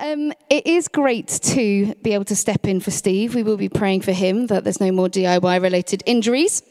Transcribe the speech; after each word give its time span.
Um, 0.00 0.32
it 0.50 0.66
is 0.66 0.88
great 0.88 1.28
to 1.28 1.94
be 2.02 2.14
able 2.14 2.24
to 2.24 2.36
step 2.36 2.66
in 2.66 2.80
for 2.80 2.90
Steve. 2.90 3.34
We 3.34 3.42
will 3.42 3.56
be 3.56 3.68
praying 3.68 4.02
for 4.02 4.12
him 4.12 4.48
that 4.48 4.64
there's 4.64 4.80
no 4.80 4.90
more 4.90 5.08
DIY 5.08 5.62
related 5.62 6.02
injuries. 6.06 6.62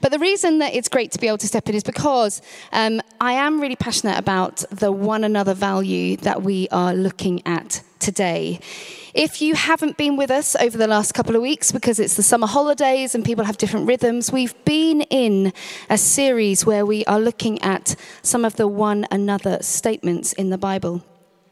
But 0.00 0.12
the 0.12 0.18
reason 0.18 0.60
that 0.60 0.74
it's 0.74 0.88
great 0.88 1.12
to 1.12 1.18
be 1.18 1.28
able 1.28 1.38
to 1.38 1.46
step 1.46 1.68
in 1.68 1.74
is 1.74 1.82
because 1.82 2.40
um, 2.72 3.02
I 3.20 3.34
am 3.34 3.60
really 3.60 3.76
passionate 3.76 4.18
about 4.18 4.64
the 4.70 4.90
one 4.90 5.24
another 5.24 5.52
value 5.52 6.16
that 6.18 6.42
we 6.42 6.68
are 6.70 6.94
looking 6.94 7.46
at 7.46 7.82
today. 7.98 8.60
If 9.12 9.42
you 9.42 9.54
haven't 9.54 9.96
been 9.96 10.16
with 10.16 10.30
us 10.30 10.56
over 10.56 10.78
the 10.78 10.86
last 10.86 11.12
couple 11.12 11.36
of 11.36 11.42
weeks 11.42 11.72
because 11.72 11.98
it's 11.98 12.14
the 12.14 12.22
summer 12.22 12.46
holidays 12.46 13.14
and 13.14 13.24
people 13.24 13.44
have 13.44 13.58
different 13.58 13.86
rhythms, 13.86 14.32
we've 14.32 14.54
been 14.64 15.02
in 15.02 15.52
a 15.90 15.98
series 15.98 16.64
where 16.64 16.86
we 16.86 17.04
are 17.04 17.20
looking 17.20 17.60
at 17.60 17.94
some 18.22 18.44
of 18.44 18.56
the 18.56 18.68
one 18.68 19.06
another 19.10 19.58
statements 19.60 20.32
in 20.34 20.50
the 20.50 20.58
Bible. 20.58 21.02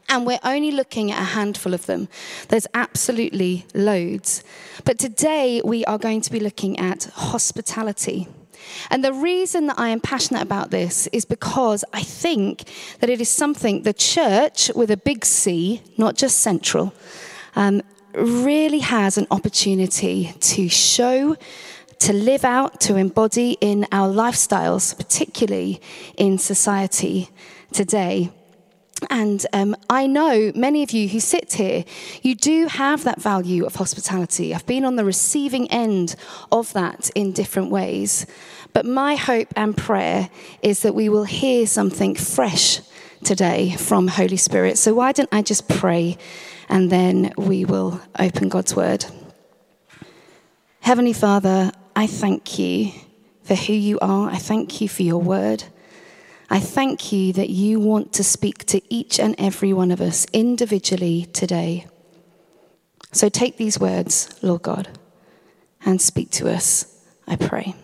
And 0.09 0.25
we're 0.27 0.39
only 0.45 0.71
looking 0.71 1.11
at 1.11 1.21
a 1.21 1.25
handful 1.25 1.75
of 1.75 1.87
them. 1.87 2.09
There's 2.49 2.67
absolutely 2.75 3.67
loads. 3.75 4.45
But 4.85 4.99
today 4.99 5.61
we 5.65 5.85
are 5.85 5.99
going 5.99 6.21
to 6.21 6.31
be 6.31 6.41
looking 6.41 6.79
at 6.79 7.05
hospitality. 7.15 8.29
And 8.91 9.05
the 9.05 9.13
reason 9.13 9.67
that 9.67 9.79
I 9.79 9.89
am 9.89 10.01
passionate 10.01 10.43
about 10.43 10.71
this 10.71 11.07
is 11.09 11.25
because 11.25 11.85
I 11.93 12.03
think 12.03 12.65
that 13.01 13.11
it 13.11 13.21
is 13.21 13.29
something 13.29 13.83
the 13.83 13.93
church, 13.93 14.71
with 14.75 14.91
a 14.91 14.97
big 14.97 15.25
C, 15.25 15.83
not 15.97 16.17
just 16.17 16.39
central, 16.39 16.93
um, 17.55 17.83
really 18.15 18.81
has 18.81 19.19
an 19.19 19.27
opportunity 19.31 20.33
to 20.41 20.69
show, 20.69 21.37
to 21.99 22.13
live 22.13 22.45
out, 22.45 22.81
to 22.83 22.97
embody 22.97 23.57
in 23.61 23.87
our 23.93 24.09
lifestyles, 24.09 24.97
particularly 24.97 25.81
in 26.17 26.39
society 26.39 27.29
today. 27.73 28.31
And 29.11 29.45
um, 29.53 29.77
I 29.91 30.07
know 30.07 30.53
many 30.55 30.83
of 30.83 30.91
you 30.91 31.09
who 31.09 31.21
sit 31.21 31.53
here, 31.55 31.85
you 32.23 32.35
do 32.35 32.67
have 32.67 33.05
that 33.05 33.21
value 33.21 33.65
of 33.65 33.77
hospitality. 33.77 34.55
I've 34.55 34.67
been 34.67 34.85
on 34.85 34.97
the 34.97 35.05
receiving 35.05 35.71
end 35.71 36.17
of 36.51 36.73
that 36.73 37.11
in 37.15 37.33
different 37.33 37.71
ways. 37.71 38.27
But 38.73 38.87
my 38.87 39.17
hope 39.17 39.49
and 39.55 39.77
prayer 39.77 40.31
is 40.63 40.81
that 40.81 40.95
we 40.95 41.09
will 41.09 41.25
hear 41.25 41.67
something 41.67 42.15
fresh 42.15 42.81
today 43.23 43.77
from 43.77 44.09
Holy 44.09 44.37
Spirit. 44.37 44.79
So 44.79 44.95
why 44.95 45.13
don't 45.13 45.29
I 45.33 45.43
just 45.43 45.69
pray 45.69 46.17
and 46.69 46.91
then 46.91 47.33
we 47.37 47.65
will 47.65 48.01
open 48.19 48.49
God's 48.49 48.75
word. 48.75 49.05
Heavenly 50.81 51.13
Father, 51.13 51.73
I 51.95 52.07
thank 52.07 52.59
you 52.59 52.93
for 53.43 53.55
who 53.55 53.73
you 53.73 53.99
are. 54.01 54.31
I 54.31 54.37
thank 54.37 54.81
you 54.81 54.89
for 54.89 55.03
your 55.03 55.21
word. 55.21 55.65
I 56.49 56.61
thank 56.61 57.13
you 57.13 57.33
that 57.33 57.51
you 57.51 57.81
want 57.81 58.13
to 58.15 58.25
speak 58.25 58.65
to 58.67 58.81
each 58.93 59.19
and 59.19 59.35
every 59.39 59.73
one 59.73 59.91
of 59.91 60.01
us 60.01 60.27
individually 60.33 61.27
today. 61.33 61.87
So 63.13 63.29
take 63.29 63.57
these 63.57 63.81
words, 63.81 64.39
Lord 64.43 64.63
God, 64.63 64.89
and 65.85 66.01
speak 66.01 66.31
to 66.33 66.53
us, 66.53 67.01
I 67.27 67.37
pray. 67.37 67.75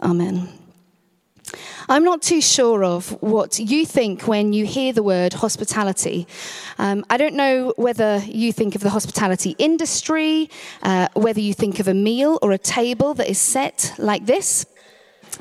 Amen. 0.00 0.48
I'm 1.88 2.02
not 2.02 2.22
too 2.22 2.40
sure 2.40 2.82
of 2.84 3.10
what 3.22 3.58
you 3.58 3.86
think 3.86 4.26
when 4.26 4.52
you 4.52 4.66
hear 4.66 4.92
the 4.92 5.02
word 5.02 5.34
hospitality. 5.34 6.26
Um, 6.78 7.04
I 7.08 7.16
don't 7.16 7.34
know 7.34 7.72
whether 7.76 8.18
you 8.26 8.52
think 8.52 8.74
of 8.74 8.80
the 8.80 8.90
hospitality 8.90 9.54
industry, 9.58 10.50
uh, 10.82 11.08
whether 11.14 11.40
you 11.40 11.54
think 11.54 11.78
of 11.78 11.86
a 11.86 11.94
meal 11.94 12.38
or 12.42 12.52
a 12.52 12.58
table 12.58 13.14
that 13.14 13.28
is 13.28 13.38
set 13.38 13.92
like 13.98 14.26
this. 14.26 14.66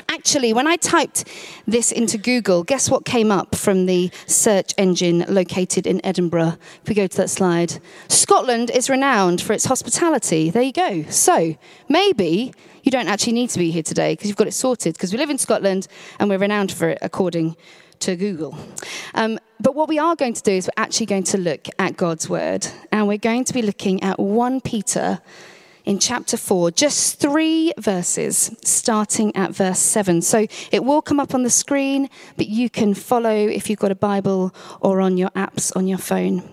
Actually, 0.10 0.54
when 0.54 0.68
I 0.68 0.76
typed 0.76 1.28
this 1.66 1.92
into 1.92 2.18
Google, 2.18 2.64
guess 2.64 2.90
what 2.90 3.06
came 3.06 3.32
up 3.32 3.56
from 3.56 3.86
the 3.86 4.12
search 4.28 4.74
engine 4.78 5.26
located 5.28 5.88
in 5.88 6.04
Edinburgh? 6.06 6.58
If 6.82 6.90
we 6.90 6.96
go 6.96 7.08
to 7.08 7.18
that 7.18 7.30
slide, 7.30 7.80
Scotland 8.08 8.70
is 8.70 8.90
renowned 8.90 9.42
for 9.42 9.54
its 9.54 9.66
hospitality. 9.66 10.50
There 10.50 10.64
you 10.64 10.74
go. 10.74 11.04
So 11.10 11.56
maybe 11.90 12.54
you 12.84 12.92
don't 12.92 13.08
actually 13.08 13.34
need 13.34 13.50
to 13.52 13.60
be 13.60 13.72
here 13.72 13.84
today 13.84 14.14
because 14.14 14.28
you've 14.28 14.38
got 14.38 14.48
it 14.48 14.54
sorted 14.54 14.94
because 14.94 15.12
we 15.12 15.18
live 15.18 15.30
in 15.30 15.38
Scotland 15.38 15.88
and 16.20 16.30
we're 16.30 16.38
renowned 16.38 16.72
for 16.72 16.90
it 16.90 17.00
according 17.02 17.56
to 18.00 18.16
Google. 18.16 18.58
Um, 19.14 19.40
but 19.60 19.76
what 19.76 19.90
we 19.90 20.00
are 20.00 20.16
going 20.16 20.34
to 20.34 20.42
do 20.42 20.52
is 20.52 20.68
we're 20.68 20.84
actually 20.84 21.08
going 21.08 21.24
to 21.24 21.38
look 21.38 21.68
at 21.80 21.98
God's 21.98 22.30
word 22.30 22.68
and 22.92 23.08
we're 23.08 23.18
going 23.18 23.46
to 23.46 23.54
be 23.54 23.62
looking 23.62 24.04
at 24.04 24.20
1 24.20 24.62
Peter 24.62 25.22
in 25.86 26.00
chapter 26.00 26.36
4, 26.36 26.72
just 26.72 27.20
three 27.20 27.72
verses, 27.78 28.56
starting 28.64 29.36
at 29.36 29.52
verse 29.52 29.80
7. 29.80 30.22
So 30.22 30.48
it 30.72 30.84
will 30.84 31.02
come 31.02 31.20
up 31.20 31.34
on 31.34 31.44
the 31.44 31.50
screen, 31.50 32.10
but 32.38 32.48
you 32.48 32.70
can 32.70 32.94
follow 32.94 33.36
if 33.36 33.70
you've 33.70 33.80
got 33.80 33.92
a 33.92 33.96
Bible 33.96 34.54
or 34.82 35.00
on 35.00 35.18
your 35.18 35.30
apps 35.30 35.76
on 35.76 35.88
your 35.88 36.00
phone. 36.00 36.44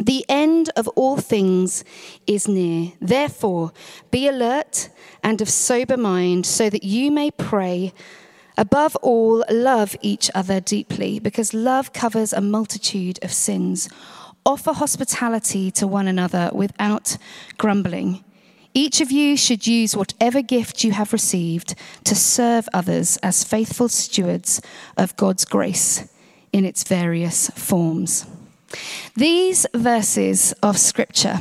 The 0.00 0.24
end 0.28 0.70
of 0.74 0.88
all 0.88 1.18
things 1.18 1.84
is 2.26 2.48
near. 2.48 2.92
Therefore, 3.00 3.72
be 4.10 4.26
alert 4.26 4.88
and 5.22 5.40
of 5.40 5.48
sober 5.48 5.96
mind, 5.96 6.44
so 6.44 6.68
that 6.68 6.82
you 6.82 7.12
may 7.12 7.30
pray. 7.30 7.92
Above 8.58 8.96
all, 8.96 9.44
love 9.48 9.94
each 10.00 10.30
other 10.34 10.58
deeply, 10.60 11.20
because 11.20 11.54
love 11.54 11.92
covers 11.92 12.32
a 12.32 12.40
multitude 12.40 13.22
of 13.22 13.32
sins. 13.32 13.88
Offer 14.44 14.72
hospitality 14.72 15.70
to 15.72 15.86
one 15.86 16.08
another 16.08 16.50
without 16.52 17.16
grumbling. 17.56 18.24
Each 18.74 19.00
of 19.00 19.12
you 19.12 19.36
should 19.36 19.66
use 19.66 19.96
whatever 19.96 20.40
gift 20.40 20.82
you 20.82 20.92
have 20.92 21.12
received 21.12 21.74
to 22.04 22.14
serve 22.14 22.68
others 22.72 23.18
as 23.22 23.44
faithful 23.44 23.88
stewards 23.88 24.62
of 24.96 25.16
God's 25.16 25.44
grace 25.44 26.08
in 26.52 26.64
its 26.64 26.84
various 26.84 27.50
forms. 27.50 28.26
These 29.14 29.66
verses 29.74 30.52
of 30.62 30.78
Scripture 30.78 31.40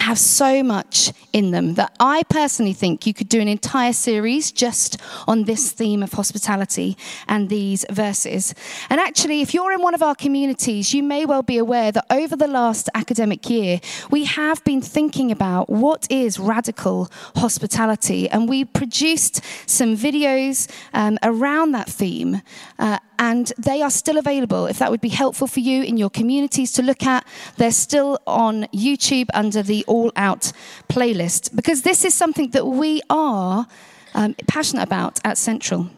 have 0.00 0.18
so 0.18 0.62
much 0.62 1.12
in 1.32 1.50
them 1.50 1.74
that 1.74 1.94
I 2.00 2.22
personally 2.24 2.72
think 2.72 3.06
you 3.06 3.14
could 3.14 3.28
do 3.28 3.40
an 3.40 3.48
entire 3.48 3.92
series 3.92 4.50
just 4.50 4.96
on 5.28 5.44
this 5.44 5.72
theme 5.72 6.02
of 6.02 6.12
hospitality 6.12 6.96
and 7.28 7.48
these 7.48 7.84
verses. 7.90 8.54
And 8.88 9.00
actually, 9.00 9.40
if 9.40 9.54
you're 9.54 9.72
in 9.72 9.82
one 9.82 9.94
of 9.94 10.02
our 10.02 10.14
communities, 10.14 10.94
you 10.94 11.02
may 11.02 11.26
well 11.26 11.42
be 11.42 11.58
aware 11.58 11.92
that 11.92 12.06
over 12.10 12.36
the 12.36 12.48
last 12.48 12.88
academic 12.94 13.48
year, 13.48 13.80
we 14.10 14.24
have 14.24 14.62
been 14.64 14.80
thinking 14.80 15.30
about 15.30 15.70
what 15.70 16.06
is 16.10 16.38
radical 16.38 17.10
hospitality. 17.36 18.28
And 18.28 18.48
we 18.48 18.64
produced 18.64 19.42
some 19.66 19.96
videos 19.96 20.70
um, 20.92 21.18
around 21.22 21.72
that 21.72 21.88
theme. 21.88 22.42
Uh, 22.78 22.98
and 23.20 23.52
they 23.58 23.82
are 23.82 23.90
still 23.90 24.16
available 24.16 24.66
if 24.66 24.78
that 24.78 24.90
would 24.90 25.02
be 25.02 25.10
helpful 25.10 25.46
for 25.46 25.60
you 25.60 25.82
in 25.82 25.98
your 25.98 26.08
communities 26.08 26.72
to 26.72 26.82
look 26.82 27.04
at. 27.04 27.24
They're 27.58 27.70
still 27.70 28.18
on 28.26 28.64
YouTube 28.72 29.28
under 29.34 29.62
the 29.62 29.84
All 29.86 30.10
Out 30.16 30.52
playlist 30.88 31.54
because 31.54 31.82
this 31.82 32.04
is 32.04 32.14
something 32.14 32.50
that 32.50 32.66
we 32.66 33.02
are 33.10 33.66
um, 34.14 34.34
passionate 34.48 34.84
about 34.84 35.20
at 35.22 35.36
Central. 35.36 35.90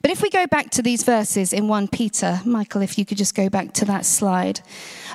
But 0.00 0.10
if 0.10 0.22
we 0.22 0.30
go 0.30 0.46
back 0.46 0.70
to 0.70 0.82
these 0.82 1.04
verses 1.04 1.52
in 1.52 1.68
1 1.68 1.88
Peter, 1.88 2.40
Michael, 2.46 2.80
if 2.82 2.98
you 2.98 3.04
could 3.04 3.18
just 3.18 3.34
go 3.34 3.50
back 3.50 3.72
to 3.74 3.84
that 3.84 4.06
slide. 4.06 4.60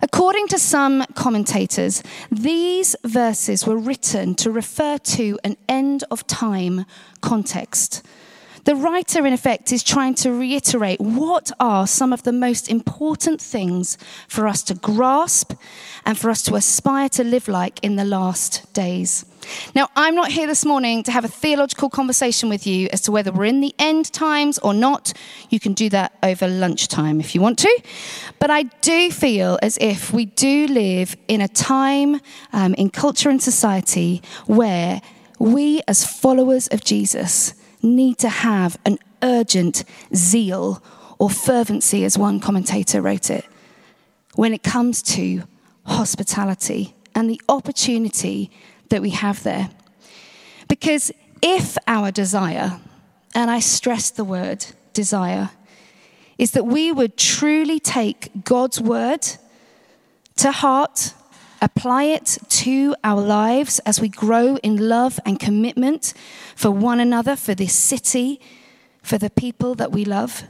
According 0.01 0.47
to 0.49 0.59
some 0.59 1.03
commentators, 1.15 2.03
these 2.31 2.95
verses 3.03 3.65
were 3.65 3.77
written 3.77 4.35
to 4.35 4.51
refer 4.51 4.97
to 4.99 5.39
an 5.43 5.57
end 5.67 6.03
of 6.11 6.27
time 6.27 6.85
context. 7.21 8.05
The 8.67 8.75
writer, 8.75 9.25
in 9.25 9.31
effect, 9.31 9.71
is 9.71 9.81
trying 9.81 10.15
to 10.15 10.33
reiterate 10.33 10.99
what 10.99 11.53
are 11.57 11.87
some 11.87 12.11
of 12.11 12.23
the 12.23 12.33
most 12.33 12.67
important 12.69 13.39
things 13.39 13.97
for 14.27 14.45
us 14.45 14.61
to 14.63 14.73
grasp 14.73 15.53
and 16.05 16.17
for 16.17 16.29
us 16.29 16.43
to 16.43 16.55
aspire 16.55 17.07
to 17.07 17.23
live 17.23 17.47
like 17.47 17.79
in 17.81 17.95
the 17.95 18.03
last 18.03 18.73
days. 18.73 19.23
Now, 19.73 19.87
I'm 19.95 20.15
not 20.15 20.31
here 20.31 20.47
this 20.47 20.65
morning 20.65 21.01
to 21.03 21.13
have 21.13 21.23
a 21.23 21.29
theological 21.29 21.89
conversation 21.89 22.49
with 22.49 22.67
you 22.67 22.89
as 22.91 22.99
to 23.03 23.11
whether 23.13 23.31
we're 23.31 23.45
in 23.45 23.61
the 23.61 23.73
end 23.79 24.11
times 24.11 24.57
or 24.57 24.73
not. 24.73 25.13
You 25.49 25.61
can 25.61 25.71
do 25.71 25.87
that 25.91 26.17
over 26.21 26.45
lunchtime 26.45 27.21
if 27.21 27.33
you 27.33 27.39
want 27.39 27.59
to. 27.59 27.83
But 28.37 28.51
I 28.51 28.63
do 28.81 29.11
feel 29.11 29.57
as 29.61 29.77
if 29.79 30.11
we 30.11 30.25
do 30.25 30.67
live 30.67 31.15
in 31.29 31.39
a 31.39 31.47
time 31.47 32.19
um, 32.51 32.73
in 32.73 32.89
culture 32.89 33.29
and 33.29 33.41
society 33.41 34.21
where 34.45 35.01
we, 35.39 35.83
as 35.87 36.05
followers 36.05 36.67
of 36.67 36.83
Jesus, 36.83 37.53
need 37.95 38.17
to 38.19 38.29
have 38.29 38.77
an 38.85 38.99
urgent 39.23 39.83
zeal 40.13 40.83
or 41.19 41.29
fervency, 41.29 42.05
as 42.05 42.17
one 42.17 42.39
commentator 42.39 43.01
wrote 43.01 43.29
it, 43.29 43.45
when 44.35 44.53
it 44.53 44.61
comes 44.61 45.01
to 45.01 45.43
hospitality 45.85 46.93
and 47.15 47.29
the 47.29 47.41
opportunity 47.49 48.51
that 48.89 49.01
we 49.01 49.09
have 49.09 49.41
there. 49.41 49.69
Because 50.67 51.11
if 51.41 51.77
our 51.87 52.11
desire, 52.11 52.79
and 53.33 53.49
I 53.49 53.59
stress 53.59 54.11
the 54.11 54.23
word 54.23 54.65
desire, 54.93 55.49
is 56.37 56.51
that 56.51 56.65
we 56.65 56.91
would 56.91 57.17
truly 57.17 57.79
take 57.79 58.43
God's 58.43 58.79
word 58.79 59.25
to 60.35 60.51
heart 60.51 61.13
apply 61.61 62.03
it 62.03 62.37
to 62.49 62.95
our 63.03 63.21
lives 63.21 63.79
as 63.79 63.99
we 63.99 64.09
grow 64.09 64.57
in 64.57 64.89
love 64.89 65.19
and 65.25 65.39
commitment 65.39 66.13
for 66.55 66.71
one 66.71 66.99
another, 66.99 67.35
for 67.35 67.55
this 67.55 67.73
city, 67.73 68.39
for 69.01 69.17
the 69.17 69.29
people 69.29 69.75
that 69.75 69.91
we 69.91 70.05
love, 70.05 70.43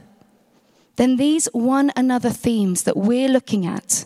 then 0.96 1.16
these 1.16 1.46
one 1.52 1.92
another 1.96 2.30
themes 2.30 2.82
that 2.82 2.96
we're 2.96 3.28
looking 3.28 3.64
at 3.64 4.04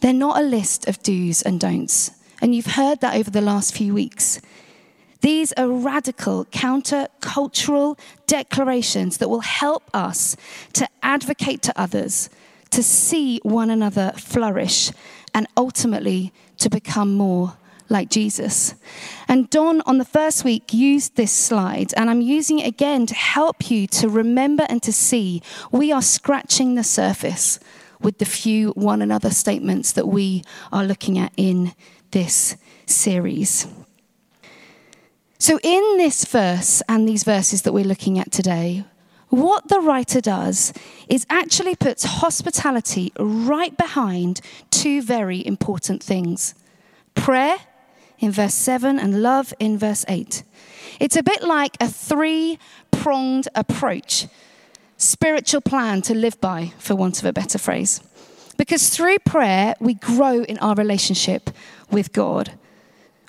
They're 0.00 0.12
not 0.12 0.40
a 0.40 0.44
list 0.44 0.88
of 0.88 1.02
do's 1.02 1.42
and 1.42 1.60
don'ts. 1.60 2.10
And 2.40 2.54
you've 2.54 2.74
heard 2.74 3.00
that 3.00 3.14
over 3.14 3.30
the 3.30 3.42
last 3.42 3.76
few 3.76 3.94
weeks. 3.94 4.40
These 5.20 5.52
are 5.52 5.68
radical, 5.68 6.46
counter-cultural 6.46 7.98
declarations 8.26 9.18
that 9.18 9.28
will 9.28 9.40
help 9.40 9.90
us 9.92 10.36
to 10.72 10.88
advocate 11.02 11.60
to 11.62 11.78
others, 11.78 12.30
to 12.70 12.82
see 12.82 13.40
one 13.42 13.68
another 13.68 14.12
flourish, 14.16 14.90
and 15.34 15.46
ultimately 15.56 16.32
to 16.58 16.70
become 16.70 17.14
more 17.14 17.54
like 17.88 18.08
Jesus. 18.08 18.74
And 19.28 19.50
Don, 19.50 19.82
on 19.82 19.98
the 19.98 20.04
first 20.04 20.44
week, 20.44 20.72
used 20.72 21.16
this 21.16 21.32
slide, 21.32 21.92
and 21.96 22.08
I'm 22.08 22.20
using 22.20 22.60
it 22.60 22.66
again 22.66 23.06
to 23.06 23.14
help 23.14 23.70
you 23.70 23.86
to 23.88 24.08
remember 24.08 24.64
and 24.68 24.82
to 24.84 24.92
see 24.92 25.42
we 25.72 25.92
are 25.92 26.02
scratching 26.02 26.76
the 26.76 26.84
surface 26.84 27.58
with 28.00 28.18
the 28.18 28.24
few 28.24 28.70
one 28.70 29.02
another 29.02 29.30
statements 29.30 29.92
that 29.92 30.08
we 30.08 30.42
are 30.72 30.84
looking 30.84 31.18
at 31.18 31.32
in 31.36 31.74
this 32.12 32.56
series. 32.86 33.66
So, 35.38 35.58
in 35.62 35.96
this 35.96 36.24
verse 36.24 36.82
and 36.88 37.08
these 37.08 37.24
verses 37.24 37.62
that 37.62 37.72
we're 37.72 37.84
looking 37.84 38.18
at 38.18 38.30
today, 38.30 38.84
what 39.30 39.68
the 39.68 39.80
writer 39.80 40.20
does 40.20 40.72
is 41.08 41.26
actually 41.30 41.76
puts 41.76 42.04
hospitality 42.04 43.12
right 43.18 43.76
behind 43.76 44.40
two 44.70 45.00
very 45.02 45.44
important 45.44 46.02
things 46.02 46.54
prayer 47.14 47.56
in 48.18 48.30
verse 48.30 48.54
7 48.54 48.98
and 48.98 49.22
love 49.22 49.54
in 49.58 49.78
verse 49.78 50.04
8. 50.08 50.42
It's 51.00 51.16
a 51.16 51.22
bit 51.22 51.42
like 51.42 51.76
a 51.80 51.88
three 51.88 52.58
pronged 52.90 53.48
approach, 53.54 54.26
spiritual 54.96 55.60
plan 55.60 56.02
to 56.02 56.14
live 56.14 56.40
by, 56.40 56.72
for 56.78 56.94
want 56.94 57.18
of 57.18 57.24
a 57.24 57.32
better 57.32 57.58
phrase. 57.58 58.02
Because 58.58 58.90
through 58.90 59.18
prayer, 59.20 59.74
we 59.80 59.94
grow 59.94 60.42
in 60.42 60.58
our 60.58 60.74
relationship 60.74 61.50
with 61.90 62.12
God. 62.12 62.52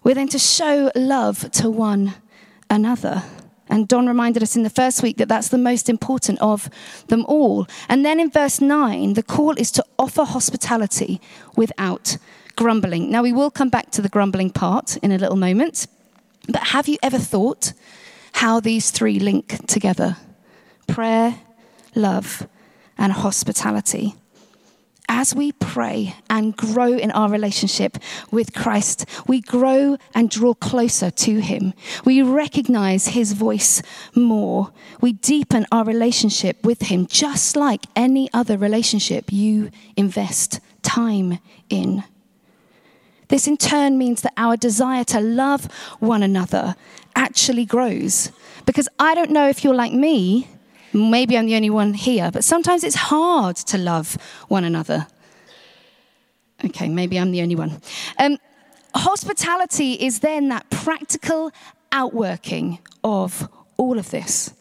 We're 0.03 0.15
then 0.15 0.27
to 0.30 0.39
show 0.39 0.92
love 0.95 1.50
to 1.51 1.69
one 1.69 2.15
another. 2.69 3.24
And 3.71 3.88
Don 3.88 4.06
reminded 4.06 4.44
us 4.44 4.57
in 4.57 4.63
the 4.63 4.69
first 4.69 5.01
week 5.01 5.15
that 5.18 5.29
that's 5.29 5.47
the 5.47 5.57
most 5.57 5.88
important 5.88 6.39
of 6.41 6.69
them 7.07 7.25
all. 7.25 7.65
And 7.88 8.06
then 8.06 8.19
in 8.19 8.29
verse 8.29 8.59
9, 8.59 9.13
the 9.13 9.23
call 9.23 9.57
is 9.57 9.71
to 9.71 9.85
offer 9.97 10.25
hospitality 10.25 11.21
without 11.56 12.18
grumbling. 12.57 13.09
Now, 13.09 13.23
we 13.23 13.31
will 13.31 13.50
come 13.50 13.69
back 13.69 13.89
to 13.91 14.01
the 14.01 14.09
grumbling 14.09 14.50
part 14.50 14.97
in 14.97 15.13
a 15.13 15.18
little 15.18 15.38
moment, 15.38 15.88
but 16.50 16.68
have 16.68 16.89
you 16.89 16.97
ever 17.01 17.18
thought 17.18 17.71
how 18.33 18.59
these 18.59 18.91
three 18.91 19.19
link 19.19 19.65
together? 19.68 20.17
Prayer, 20.88 21.39
love, 21.95 22.47
and 22.97 23.13
hospitality. 23.13 24.15
As 25.13 25.35
we 25.35 25.51
pray 25.51 26.15
and 26.29 26.55
grow 26.55 26.93
in 26.93 27.11
our 27.11 27.29
relationship 27.29 27.97
with 28.31 28.53
Christ, 28.53 29.05
we 29.27 29.41
grow 29.41 29.97
and 30.15 30.29
draw 30.29 30.53
closer 30.53 31.11
to 31.11 31.41
Him. 31.41 31.73
We 32.05 32.21
recognize 32.21 33.07
His 33.07 33.33
voice 33.33 33.81
more. 34.15 34.71
We 35.01 35.11
deepen 35.11 35.65
our 35.69 35.83
relationship 35.83 36.63
with 36.63 36.83
Him, 36.83 37.07
just 37.07 37.57
like 37.57 37.87
any 37.93 38.29
other 38.33 38.57
relationship 38.57 39.33
you 39.33 39.69
invest 39.97 40.61
time 40.81 41.39
in. 41.69 42.05
This 43.27 43.47
in 43.47 43.57
turn 43.57 43.97
means 43.97 44.21
that 44.21 44.33
our 44.37 44.55
desire 44.55 45.03
to 45.03 45.19
love 45.19 45.65
one 45.99 46.23
another 46.23 46.77
actually 47.17 47.65
grows. 47.65 48.31
Because 48.65 48.87
I 48.97 49.13
don't 49.13 49.31
know 49.31 49.49
if 49.49 49.61
you're 49.61 49.75
like 49.75 49.91
me, 49.91 50.47
maybe 50.93 51.38
I'm 51.38 51.45
the 51.45 51.55
only 51.55 51.69
one 51.69 51.93
here, 51.93 52.31
but 52.31 52.43
sometimes 52.43 52.83
it's 52.83 52.95
hard 52.95 53.55
to 53.57 53.77
love 53.77 54.17
one 54.47 54.63
another. 54.63 55.07
Okay, 56.63 56.89
maybe 56.89 57.17
I'm 57.19 57.31
the 57.31 57.41
only 57.41 57.55
one. 57.55 57.81
Um, 58.19 58.38
hospitality 58.93 59.93
is 59.93 60.19
then 60.19 60.49
that 60.49 60.69
practical 60.69 61.51
outworking 61.91 62.79
of 63.03 63.49
all 63.77 63.97
of 63.97 64.11
this. 64.11 64.53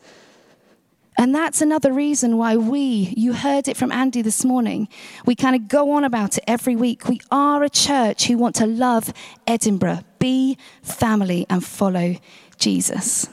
And 1.18 1.34
that's 1.34 1.60
another 1.60 1.92
reason 1.92 2.38
why 2.38 2.56
we, 2.56 3.12
you 3.14 3.34
heard 3.34 3.68
it 3.68 3.76
from 3.76 3.92
Andy 3.92 4.22
this 4.22 4.42
morning, 4.42 4.88
we 5.26 5.34
kind 5.34 5.54
of 5.54 5.68
go 5.68 5.90
on 5.90 6.04
about 6.04 6.38
it 6.38 6.44
every 6.46 6.76
week. 6.76 7.08
We 7.08 7.20
are 7.30 7.62
a 7.62 7.68
church 7.68 8.26
who 8.26 8.38
want 8.38 8.56
to 8.56 8.66
love 8.66 9.12
Edinburgh, 9.46 10.00
be 10.18 10.56
family, 10.82 11.44
and 11.50 11.62
follow 11.62 12.16
Jesus. 12.56 13.28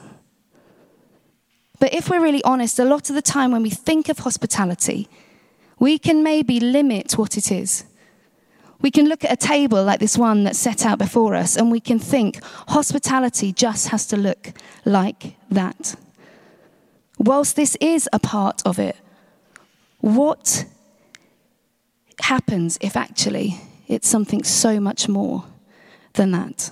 But 1.78 1.94
if 1.94 2.10
we're 2.10 2.22
really 2.22 2.42
honest, 2.42 2.78
a 2.78 2.84
lot 2.84 3.08
of 3.08 3.14
the 3.14 3.22
time 3.22 3.52
when 3.52 3.62
we 3.62 3.70
think 3.70 4.08
of 4.08 4.20
hospitality, 4.20 5.08
we 5.78 5.98
can 5.98 6.22
maybe 6.22 6.58
limit 6.58 7.16
what 7.16 7.36
it 7.36 7.52
is. 7.52 7.84
We 8.80 8.90
can 8.90 9.08
look 9.08 9.24
at 9.24 9.32
a 9.32 9.36
table 9.36 9.82
like 9.82 10.00
this 10.00 10.18
one 10.18 10.44
that's 10.44 10.58
set 10.58 10.86
out 10.86 10.98
before 10.98 11.34
us, 11.34 11.56
and 11.56 11.70
we 11.70 11.80
can 11.80 11.98
think 11.98 12.42
hospitality 12.68 13.52
just 13.52 13.88
has 13.88 14.06
to 14.06 14.16
look 14.16 14.52
like 14.84 15.36
that 15.50 15.96
whilst 17.18 17.56
this 17.56 17.76
is 17.80 18.08
a 18.12 18.18
part 18.18 18.62
of 18.64 18.78
it, 18.78 18.96
what 20.00 20.64
happens 22.20 22.78
if 22.80 22.96
actually 22.96 23.60
it's 23.88 24.08
something 24.08 24.42
so 24.44 24.80
much 24.80 25.08
more 25.08 25.44
than 26.14 26.30
that? 26.30 26.70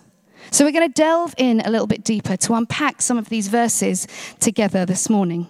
So, 0.50 0.64
we're 0.64 0.72
going 0.72 0.88
to 0.88 0.94
delve 0.94 1.34
in 1.38 1.60
a 1.60 1.70
little 1.70 1.86
bit 1.86 2.04
deeper 2.04 2.36
to 2.36 2.54
unpack 2.54 3.02
some 3.02 3.18
of 3.18 3.28
these 3.28 3.48
verses 3.48 4.06
together 4.38 4.86
this 4.86 5.10
morning. 5.10 5.48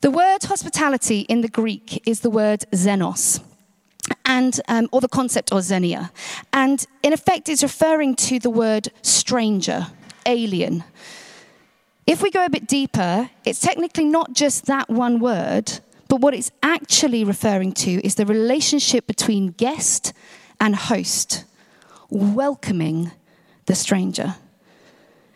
The 0.00 0.10
word 0.10 0.44
hospitality 0.44 1.20
in 1.20 1.42
the 1.42 1.48
Greek 1.48 2.02
is 2.08 2.20
the 2.20 2.30
word 2.30 2.64
xenos. 2.72 3.42
And, 4.24 4.58
um, 4.68 4.88
or 4.92 5.00
the 5.00 5.08
concept 5.08 5.52
of 5.52 5.62
xenia. 5.62 6.10
And 6.52 6.84
in 7.02 7.12
effect, 7.12 7.48
it's 7.48 7.62
referring 7.62 8.16
to 8.16 8.38
the 8.38 8.50
word 8.50 8.88
stranger, 9.02 9.88
alien. 10.24 10.84
If 12.06 12.22
we 12.22 12.30
go 12.30 12.44
a 12.44 12.50
bit 12.50 12.66
deeper, 12.66 13.30
it's 13.44 13.60
technically 13.60 14.04
not 14.04 14.32
just 14.32 14.66
that 14.66 14.88
one 14.88 15.20
word, 15.20 15.80
but 16.08 16.20
what 16.20 16.34
it's 16.34 16.50
actually 16.62 17.22
referring 17.22 17.72
to 17.72 18.04
is 18.04 18.16
the 18.16 18.26
relationship 18.26 19.06
between 19.06 19.52
guest 19.52 20.12
and 20.60 20.74
host, 20.74 21.44
welcoming 22.08 23.12
the 23.66 23.74
stranger. 23.74 24.34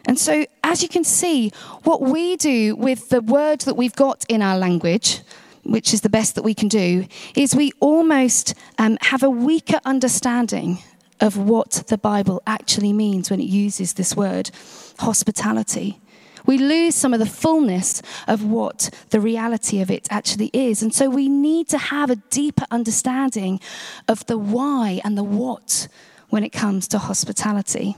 And 0.06 0.18
so, 0.18 0.44
as 0.62 0.82
you 0.82 0.88
can 0.88 1.04
see, 1.04 1.50
what 1.84 2.02
we 2.02 2.36
do 2.36 2.76
with 2.76 3.08
the 3.08 3.22
word 3.22 3.60
that 3.60 3.74
we've 3.74 3.96
got 3.96 4.24
in 4.28 4.42
our 4.42 4.58
language, 4.58 5.22
which 5.62 5.94
is 5.94 6.02
the 6.02 6.10
best 6.10 6.34
that 6.34 6.42
we 6.42 6.54
can 6.54 6.68
do, 6.68 7.06
is 7.34 7.54
we 7.54 7.72
almost 7.80 8.54
um, 8.78 8.98
have 9.00 9.22
a 9.22 9.30
weaker 9.30 9.80
understanding 9.84 10.78
of 11.20 11.38
what 11.38 11.84
the 11.88 11.96
Bible 11.96 12.42
actually 12.46 12.92
means 12.92 13.30
when 13.30 13.40
it 13.40 13.48
uses 13.48 13.94
this 13.94 14.14
word, 14.14 14.50
hospitality 14.98 15.98
we 16.46 16.58
lose 16.58 16.94
some 16.94 17.14
of 17.14 17.20
the 17.20 17.26
fullness 17.26 18.02
of 18.28 18.44
what 18.44 18.90
the 19.10 19.20
reality 19.20 19.80
of 19.80 19.90
it 19.90 20.06
actually 20.10 20.50
is. 20.52 20.82
And 20.82 20.94
so 20.94 21.08
we 21.08 21.28
need 21.28 21.68
to 21.68 21.78
have 21.78 22.10
a 22.10 22.16
deeper 22.16 22.66
understanding 22.70 23.60
of 24.08 24.26
the 24.26 24.38
why 24.38 25.00
and 25.04 25.16
the 25.16 25.24
what 25.24 25.88
when 26.28 26.44
it 26.44 26.50
comes 26.50 26.88
to 26.88 26.98
hospitality. 26.98 27.96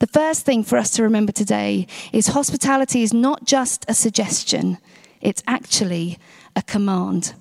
The 0.00 0.06
first 0.06 0.46
thing 0.46 0.62
for 0.62 0.78
us 0.78 0.90
to 0.92 1.02
remember 1.02 1.32
today 1.32 1.88
is 2.12 2.28
hospitality 2.28 3.02
is 3.02 3.12
not 3.12 3.44
just 3.44 3.84
a 3.88 3.94
suggestion, 3.94 4.78
it's 5.20 5.42
actually 5.46 6.18
a 6.54 6.62
command. 6.62 7.34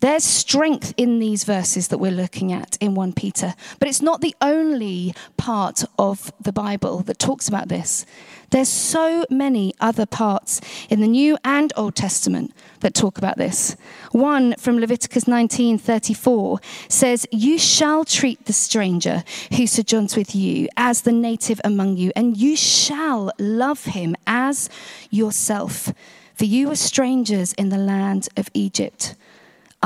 There's 0.00 0.24
strength 0.24 0.92
in 0.98 1.20
these 1.20 1.44
verses 1.44 1.88
that 1.88 1.96
we're 1.96 2.10
looking 2.10 2.52
at 2.52 2.76
in 2.80 2.94
1 2.94 3.14
Peter, 3.14 3.54
but 3.78 3.88
it's 3.88 4.02
not 4.02 4.20
the 4.20 4.36
only 4.42 5.14
part 5.38 5.84
of 5.98 6.30
the 6.38 6.52
Bible 6.52 6.98
that 7.04 7.18
talks 7.18 7.48
about 7.48 7.68
this. 7.68 8.04
There's 8.50 8.68
so 8.68 9.24
many 9.30 9.72
other 9.80 10.04
parts 10.04 10.60
in 10.90 11.00
the 11.00 11.06
New 11.08 11.38
and 11.42 11.72
Old 11.76 11.96
Testament 11.96 12.52
that 12.80 12.92
talk 12.92 13.16
about 13.16 13.38
this. 13.38 13.74
One 14.12 14.54
from 14.58 14.78
Leviticus 14.78 15.26
19:34 15.26 16.60
says, 16.88 17.26
"You 17.32 17.58
shall 17.58 18.04
treat 18.04 18.44
the 18.44 18.52
stranger 18.52 19.24
who 19.56 19.66
sojourns 19.66 20.14
with 20.14 20.34
you 20.34 20.68
as 20.76 21.00
the 21.00 21.12
native 21.12 21.60
among 21.64 21.96
you, 21.96 22.12
and 22.14 22.36
you 22.36 22.54
shall 22.54 23.32
love 23.38 23.86
him 23.86 24.14
as 24.26 24.68
yourself, 25.10 25.92
for 26.34 26.44
you 26.44 26.68
were 26.68 26.76
strangers 26.76 27.54
in 27.54 27.70
the 27.70 27.78
land 27.78 28.28
of 28.36 28.50
Egypt." 28.52 29.14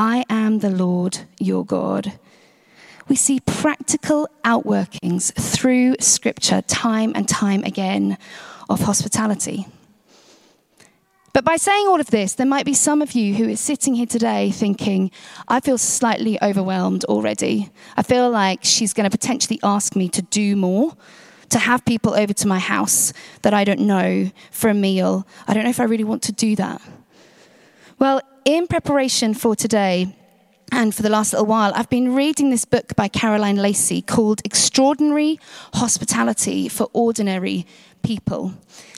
I 0.00 0.24
am 0.30 0.60
the 0.60 0.70
Lord 0.70 1.18
your 1.38 1.62
God. 1.62 2.18
We 3.06 3.16
see 3.16 3.40
practical 3.40 4.30
outworkings 4.46 5.30
through 5.34 5.96
Scripture 6.00 6.62
time 6.62 7.12
and 7.14 7.28
time 7.28 7.64
again 7.64 8.16
of 8.70 8.80
hospitality. 8.80 9.66
But 11.34 11.44
by 11.44 11.56
saying 11.56 11.86
all 11.86 12.00
of 12.00 12.06
this, 12.06 12.32
there 12.32 12.46
might 12.46 12.64
be 12.64 12.72
some 12.72 13.02
of 13.02 13.12
you 13.12 13.34
who 13.34 13.46
is 13.46 13.60
sitting 13.60 13.94
here 13.94 14.06
today 14.06 14.50
thinking, 14.50 15.10
I 15.48 15.60
feel 15.60 15.76
slightly 15.76 16.42
overwhelmed 16.42 17.04
already. 17.04 17.68
I 17.94 18.02
feel 18.02 18.30
like 18.30 18.60
she's 18.62 18.94
going 18.94 19.04
to 19.04 19.14
potentially 19.14 19.60
ask 19.62 19.94
me 19.96 20.08
to 20.08 20.22
do 20.22 20.56
more, 20.56 20.96
to 21.50 21.58
have 21.58 21.84
people 21.84 22.14
over 22.14 22.32
to 22.32 22.48
my 22.48 22.58
house 22.58 23.12
that 23.42 23.52
I 23.52 23.64
don't 23.64 23.80
know 23.80 24.30
for 24.50 24.70
a 24.70 24.74
meal. 24.74 25.26
I 25.46 25.52
don't 25.52 25.64
know 25.64 25.68
if 25.68 25.78
I 25.78 25.84
really 25.84 26.04
want 26.04 26.22
to 26.22 26.32
do 26.32 26.56
that. 26.56 26.80
Well, 27.98 28.22
in 28.44 28.66
preparation 28.66 29.34
for 29.34 29.54
today, 29.54 30.14
and 30.72 30.94
for 30.94 31.02
the 31.02 31.10
last 31.10 31.32
little 31.32 31.46
while, 31.46 31.72
I've 31.74 31.90
been 31.90 32.14
reading 32.14 32.50
this 32.50 32.64
book 32.64 32.94
by 32.94 33.08
Caroline 33.08 33.56
Lacey 33.56 34.02
called 34.02 34.40
Extraordinary 34.44 35.40
Hospitality 35.74 36.68
for 36.68 36.88
Ordinary 36.92 37.66
People 38.02 38.54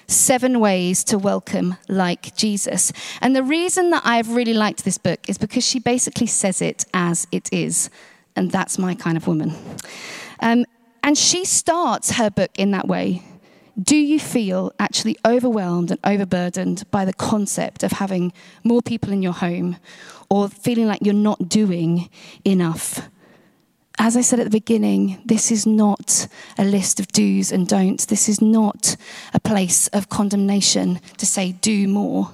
Seven 0.06 0.60
Ways 0.60 1.02
to 1.04 1.18
Welcome 1.18 1.76
Like 1.88 2.36
Jesus. 2.36 2.92
And 3.20 3.34
the 3.34 3.42
reason 3.42 3.90
that 3.90 4.02
I've 4.04 4.34
really 4.34 4.54
liked 4.54 4.84
this 4.84 4.98
book 4.98 5.28
is 5.28 5.38
because 5.38 5.66
she 5.66 5.78
basically 5.78 6.26
says 6.26 6.60
it 6.60 6.84
as 6.92 7.26
it 7.32 7.48
is. 7.52 7.88
And 8.36 8.50
that's 8.50 8.78
my 8.78 8.94
kind 8.94 9.16
of 9.16 9.26
woman. 9.26 9.54
Um, 10.40 10.66
and 11.02 11.16
she 11.16 11.44
starts 11.44 12.12
her 12.12 12.30
book 12.30 12.50
in 12.56 12.72
that 12.72 12.86
way. 12.86 13.22
Do 13.80 13.96
you 13.96 14.20
feel 14.20 14.72
actually 14.78 15.16
overwhelmed 15.24 15.90
and 15.90 16.00
overburdened 16.04 16.90
by 16.90 17.06
the 17.06 17.14
concept 17.14 17.82
of 17.82 17.92
having 17.92 18.34
more 18.62 18.82
people 18.82 19.12
in 19.12 19.22
your 19.22 19.32
home 19.32 19.76
or 20.28 20.48
feeling 20.48 20.86
like 20.86 21.00
you're 21.02 21.14
not 21.14 21.48
doing 21.48 22.10
enough? 22.44 23.08
As 23.98 24.14
I 24.16 24.20
said 24.20 24.40
at 24.40 24.44
the 24.44 24.50
beginning, 24.50 25.22
this 25.24 25.50
is 25.50 25.66
not 25.66 26.26
a 26.58 26.64
list 26.64 27.00
of 27.00 27.08
do's 27.08 27.50
and 27.50 27.66
don'ts. 27.66 28.04
This 28.04 28.28
is 28.28 28.42
not 28.42 28.96
a 29.32 29.40
place 29.40 29.88
of 29.88 30.10
condemnation 30.10 31.00
to 31.16 31.24
say, 31.24 31.52
do 31.52 31.88
more. 31.88 32.30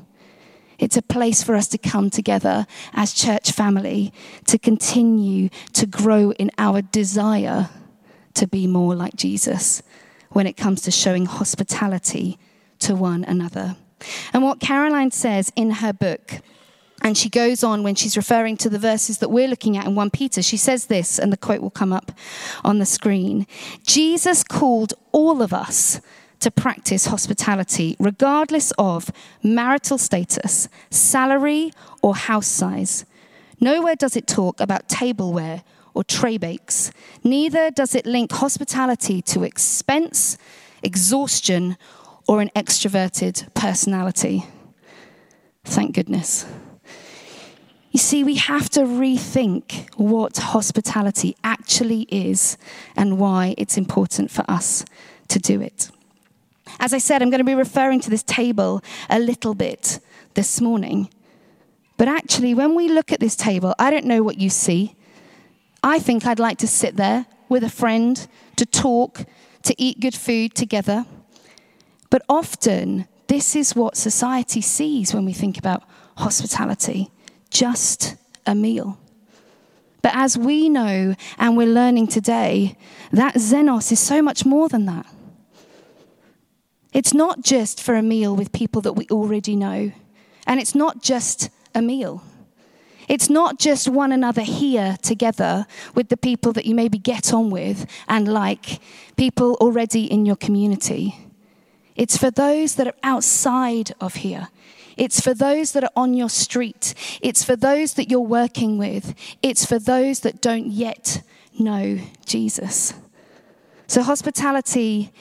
It's 0.78 0.96
a 0.96 1.02
place 1.02 1.42
for 1.42 1.54
us 1.54 1.68
to 1.68 1.78
come 1.78 2.10
together 2.10 2.66
as 2.94 3.12
church 3.12 3.52
family 3.52 4.12
to 4.46 4.58
continue 4.58 5.50
to 5.74 5.86
grow 5.86 6.32
in 6.32 6.50
our 6.58 6.82
desire 6.82 7.68
to 8.34 8.46
be 8.46 8.66
more 8.66 8.94
like 8.94 9.16
Jesus 9.16 9.82
when 10.30 10.46
it 10.46 10.56
comes 10.56 10.82
to 10.82 10.90
showing 10.90 11.26
hospitality 11.26 12.38
to 12.80 12.94
one 12.94 13.24
another. 13.24 13.76
And 14.32 14.42
what 14.42 14.60
Caroline 14.60 15.10
says 15.10 15.52
in 15.56 15.70
her 15.70 15.92
book, 15.92 16.40
and 17.02 17.16
she 17.16 17.28
goes 17.28 17.62
on 17.62 17.82
when 17.82 17.94
she's 17.94 18.16
referring 18.16 18.56
to 18.58 18.68
the 18.68 18.78
verses 18.78 19.18
that 19.18 19.30
we're 19.30 19.48
looking 19.48 19.76
at 19.76 19.86
in 19.86 19.94
1 19.94 20.10
Peter, 20.10 20.42
she 20.42 20.56
says 20.56 20.86
this, 20.86 21.18
and 21.18 21.32
the 21.32 21.36
quote 21.36 21.60
will 21.60 21.70
come 21.70 21.92
up 21.92 22.12
on 22.64 22.78
the 22.78 22.86
screen 22.86 23.46
Jesus 23.84 24.42
called 24.42 24.94
all 25.12 25.42
of 25.42 25.52
us 25.52 26.00
to 26.40 26.50
practice 26.50 27.06
hospitality, 27.06 27.96
regardless 27.98 28.72
of 28.78 29.10
marital 29.42 29.98
status, 29.98 30.68
salary, 30.90 31.72
or 32.02 32.14
house 32.14 32.46
size. 32.46 33.04
Nowhere 33.60 33.96
does 33.96 34.16
it 34.16 34.28
talk 34.28 34.60
about 34.60 34.88
tableware 34.88 35.62
or 35.94 36.04
tray 36.04 36.38
bakes. 36.38 36.90
Neither 37.24 37.70
does 37.70 37.94
it 37.94 38.06
link 38.06 38.32
hospitality 38.32 39.22
to 39.22 39.42
expense, 39.42 40.38
exhaustion, 40.82 41.76
or 42.26 42.40
an 42.40 42.50
extroverted 42.54 43.52
personality. 43.54 44.44
Thank 45.64 45.94
goodness. 45.94 46.46
You 47.90 47.98
see, 47.98 48.22
we 48.22 48.36
have 48.36 48.68
to 48.70 48.80
rethink 48.80 49.88
what 49.96 50.36
hospitality 50.36 51.36
actually 51.42 52.02
is 52.02 52.58
and 52.94 53.18
why 53.18 53.54
it's 53.56 53.78
important 53.78 54.30
for 54.30 54.44
us 54.48 54.84
to 55.28 55.38
do 55.38 55.60
it. 55.60 55.90
As 56.78 56.92
I 56.92 56.98
said, 56.98 57.22
I'm 57.22 57.30
going 57.30 57.38
to 57.38 57.44
be 57.44 57.54
referring 57.54 58.00
to 58.00 58.10
this 58.10 58.22
table 58.22 58.82
a 59.08 59.18
little 59.18 59.54
bit 59.54 60.00
this 60.34 60.60
morning. 60.60 61.08
But 61.96 62.08
actually, 62.08 62.54
when 62.54 62.74
we 62.74 62.88
look 62.88 63.10
at 63.10 63.20
this 63.20 63.34
table, 63.34 63.74
I 63.78 63.90
don't 63.90 64.04
know 64.04 64.22
what 64.22 64.38
you 64.38 64.50
see. 64.50 64.94
I 65.82 65.98
think 65.98 66.26
I'd 66.26 66.38
like 66.38 66.58
to 66.58 66.66
sit 66.66 66.96
there 66.96 67.26
with 67.48 67.64
a 67.64 67.70
friend 67.70 68.26
to 68.56 68.66
talk, 68.66 69.24
to 69.62 69.74
eat 69.78 70.00
good 70.00 70.14
food 70.14 70.54
together. 70.54 71.06
But 72.10 72.22
often, 72.28 73.06
this 73.28 73.54
is 73.54 73.76
what 73.76 73.96
society 73.96 74.60
sees 74.60 75.14
when 75.14 75.24
we 75.24 75.32
think 75.32 75.58
about 75.58 75.84
hospitality 76.16 77.10
just 77.50 78.16
a 78.46 78.54
meal. 78.54 78.98
But 80.02 80.12
as 80.14 80.36
we 80.38 80.68
know 80.68 81.14
and 81.38 81.56
we're 81.56 81.66
learning 81.66 82.08
today, 82.08 82.76
that 83.12 83.34
xenos 83.34 83.90
is 83.90 84.00
so 84.00 84.22
much 84.22 84.44
more 84.44 84.68
than 84.68 84.86
that. 84.86 85.06
It's 86.92 87.12
not 87.12 87.42
just 87.42 87.82
for 87.82 87.94
a 87.94 88.02
meal 88.02 88.34
with 88.34 88.52
people 88.52 88.80
that 88.82 88.94
we 88.94 89.06
already 89.10 89.56
know, 89.56 89.92
and 90.46 90.60
it's 90.60 90.74
not 90.74 91.02
just 91.02 91.50
a 91.74 91.82
meal. 91.82 92.22
It's 93.08 93.30
not 93.30 93.58
just 93.58 93.88
one 93.88 94.12
another 94.12 94.42
here 94.42 94.96
together 95.02 95.66
with 95.94 96.10
the 96.10 96.16
people 96.16 96.52
that 96.52 96.66
you 96.66 96.74
maybe 96.74 96.98
get 96.98 97.32
on 97.32 97.50
with 97.50 97.86
and 98.06 98.28
like, 98.28 98.80
people 99.16 99.54
already 99.60 100.04
in 100.04 100.26
your 100.26 100.36
community. 100.36 101.16
It's 101.96 102.16
for 102.16 102.30
those 102.30 102.76
that 102.76 102.86
are 102.86 102.94
outside 103.02 103.92
of 104.00 104.16
here. 104.16 104.48
It's 104.96 105.20
for 105.20 105.32
those 105.32 105.72
that 105.72 105.84
are 105.84 105.90
on 105.96 106.14
your 106.14 106.28
street. 106.28 106.94
It's 107.22 107.42
for 107.42 107.56
those 107.56 107.94
that 107.94 108.10
you're 108.10 108.20
working 108.20 108.78
with. 108.78 109.14
It's 109.42 109.64
for 109.64 109.78
those 109.78 110.20
that 110.20 110.40
don't 110.40 110.66
yet 110.66 111.22
know 111.58 111.98
Jesus. 112.26 112.94
So, 113.86 114.02
hospitality 114.02 115.12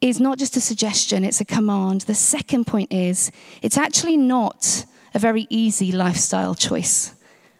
is 0.00 0.20
not 0.20 0.38
just 0.38 0.56
a 0.56 0.60
suggestion, 0.60 1.24
it's 1.24 1.40
a 1.40 1.44
command. 1.44 2.02
The 2.02 2.14
second 2.14 2.66
point 2.66 2.92
is 2.92 3.32
it's 3.62 3.76
actually 3.76 4.16
not 4.16 4.84
a 5.14 5.18
very 5.18 5.46
easy 5.50 5.92
lifestyle 5.92 6.54
choice, 6.54 7.14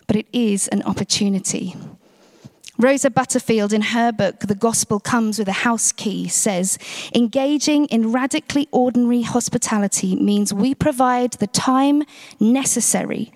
but 0.06 0.16
it 0.16 0.26
is 0.32 0.68
an 0.68 0.82
opportunity. 0.82 1.74
Rosa 2.80 3.10
Butterfield, 3.10 3.72
in 3.72 3.82
her 3.82 4.12
book, 4.12 4.38
The 4.38 4.54
Gospel 4.54 5.00
Comes 5.00 5.36
with 5.36 5.48
a 5.48 5.62
House 5.66 5.90
Key, 5.90 6.28
says 6.28 6.78
engaging 7.12 7.86
in 7.86 8.12
radically 8.12 8.68
ordinary 8.70 9.22
hospitality 9.22 10.14
means 10.14 10.54
we 10.54 10.76
provide 10.76 11.32
the 11.32 11.48
time 11.48 12.04
necessary 12.38 13.32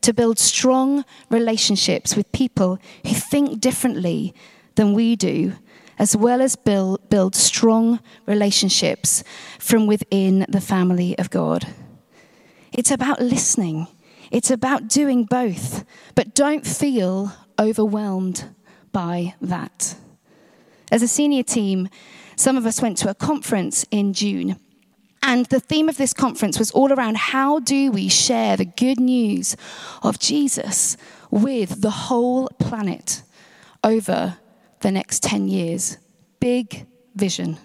to 0.00 0.14
build 0.14 0.38
strong 0.38 1.04
relationships 1.28 2.16
with 2.16 2.32
people 2.32 2.78
who 3.04 3.14
think 3.14 3.60
differently 3.60 4.34
than 4.76 4.94
we 4.94 5.14
do, 5.14 5.52
as 5.98 6.16
well 6.16 6.40
as 6.40 6.56
build, 6.56 7.06
build 7.10 7.34
strong 7.34 8.00
relationships 8.24 9.22
from 9.58 9.86
within 9.86 10.46
the 10.48 10.60
family 10.60 11.18
of 11.18 11.28
God. 11.28 11.66
It's 12.76 12.90
about 12.90 13.20
listening, 13.20 13.88
it's 14.30 14.50
about 14.50 14.86
doing 14.86 15.24
both, 15.24 15.84
but 16.14 16.34
don't 16.34 16.66
feel 16.66 17.32
overwhelmed 17.58 18.44
by 18.92 19.34
that. 19.40 19.96
As 20.92 21.02
a 21.02 21.08
senior 21.08 21.42
team, 21.42 21.88
some 22.36 22.58
of 22.58 22.66
us 22.66 22.82
went 22.82 22.98
to 22.98 23.08
a 23.08 23.14
conference 23.14 23.86
in 23.90 24.12
June. 24.12 24.56
And 25.22 25.46
the 25.46 25.58
theme 25.58 25.88
of 25.88 25.96
this 25.96 26.12
conference 26.12 26.58
was 26.58 26.70
all 26.70 26.92
around 26.92 27.16
how 27.16 27.60
do 27.60 27.90
we 27.90 28.08
share 28.08 28.58
the 28.58 28.66
good 28.66 29.00
news 29.00 29.56
of 30.02 30.18
Jesus 30.18 30.98
with 31.30 31.80
the 31.80 31.90
whole 31.90 32.48
planet 32.58 33.22
over 33.82 34.36
the 34.80 34.92
next 34.92 35.22
10 35.22 35.48
years? 35.48 35.96
Big 36.40 36.86
vision. 37.14 37.58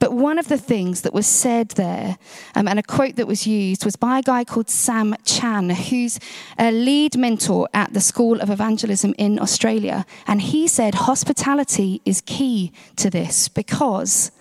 But 0.00 0.14
one 0.14 0.38
of 0.38 0.48
the 0.48 0.56
things 0.56 1.02
that 1.02 1.12
was 1.12 1.26
said 1.26 1.68
there, 1.70 2.16
um, 2.54 2.66
and 2.66 2.78
a 2.78 2.82
quote 2.82 3.16
that 3.16 3.26
was 3.26 3.46
used, 3.46 3.84
was 3.84 3.96
by 3.96 4.18
a 4.18 4.22
guy 4.22 4.44
called 4.44 4.70
Sam 4.70 5.14
Chan, 5.26 5.68
who's 5.68 6.18
a 6.58 6.72
lead 6.72 7.18
mentor 7.18 7.68
at 7.74 7.92
the 7.92 8.00
School 8.00 8.40
of 8.40 8.48
Evangelism 8.48 9.14
in 9.18 9.38
Australia. 9.38 10.06
And 10.26 10.40
he 10.40 10.66
said 10.66 10.94
hospitality 10.94 12.00
is 12.06 12.22
key 12.22 12.72
to 12.96 13.10
this 13.10 13.48
because 13.48 14.32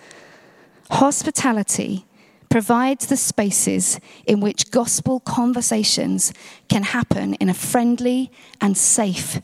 hospitality 0.89 2.06
provides 2.50 3.08
the 3.08 3.18
spaces 3.18 4.00
in 4.25 4.39
which 4.39 4.72
gospel 4.72 5.20
conversations 5.20 6.34
can 6.70 6.84
happen 6.84 7.34
in 7.36 7.50
a 7.50 7.54
friendly 7.54 8.32
and 8.62 8.78
safe 8.78 9.42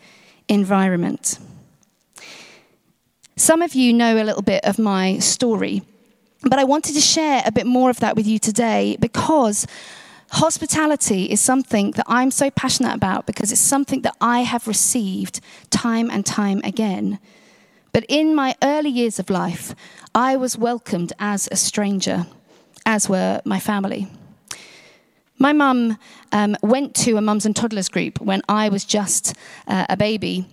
environment. 0.48 1.40
Some 3.36 3.62
of 3.62 3.76
you 3.76 3.92
know 3.92 4.16
a 4.16 4.24
little 4.24 4.42
bit 4.42 4.64
of 4.64 4.80
my 4.80 5.20
story. 5.20 5.84
But 6.46 6.60
I 6.60 6.64
wanted 6.64 6.94
to 6.94 7.02
share 7.02 7.42
a 7.44 7.52
bit 7.52 7.66
more 7.66 7.90
of 7.90 8.00
that 8.02 8.16
with 8.16 8.28
you 8.28 8.38
today 8.38 8.98
because 9.00 9.66
hospitality 10.30 11.24
is 11.25 11.42
something 11.42 11.92
that 11.92 12.06
I'm 12.08 12.30
so 12.30 12.52
passionate 12.52 12.94
about 12.94 13.25
because 13.25 13.52
it's 13.52 13.60
something 13.60 14.02
that 14.04 14.16
I 14.22 14.42
have 14.42 14.68
received 14.68 15.40
time 15.72 16.12
and 16.12 16.24
time 16.24 16.62
again. 16.64 17.20
But 17.94 18.06
in 18.08 18.36
my 18.36 18.56
early 18.62 18.92
years 18.92 19.18
of 19.18 19.32
life, 19.32 19.74
I 20.14 20.36
was 20.36 20.56
welcomed 20.56 21.14
as 21.18 21.50
a 21.52 21.56
stranger, 21.56 22.28
as 22.86 23.10
were 23.10 23.42
my 23.44 23.60
family. 23.60 24.08
My 25.40 25.52
mum 25.52 25.98
um, 26.32 26.56
went 26.62 26.94
to 26.98 27.18
a 27.18 27.22
mums 27.22 27.48
and 27.48 27.56
toddlers 27.56 27.90
group 27.90 28.22
when 28.22 28.42
I 28.48 28.70
was 28.70 28.86
just 28.86 29.34
uh, 29.68 29.88
a 29.90 29.98
baby. 29.98 30.46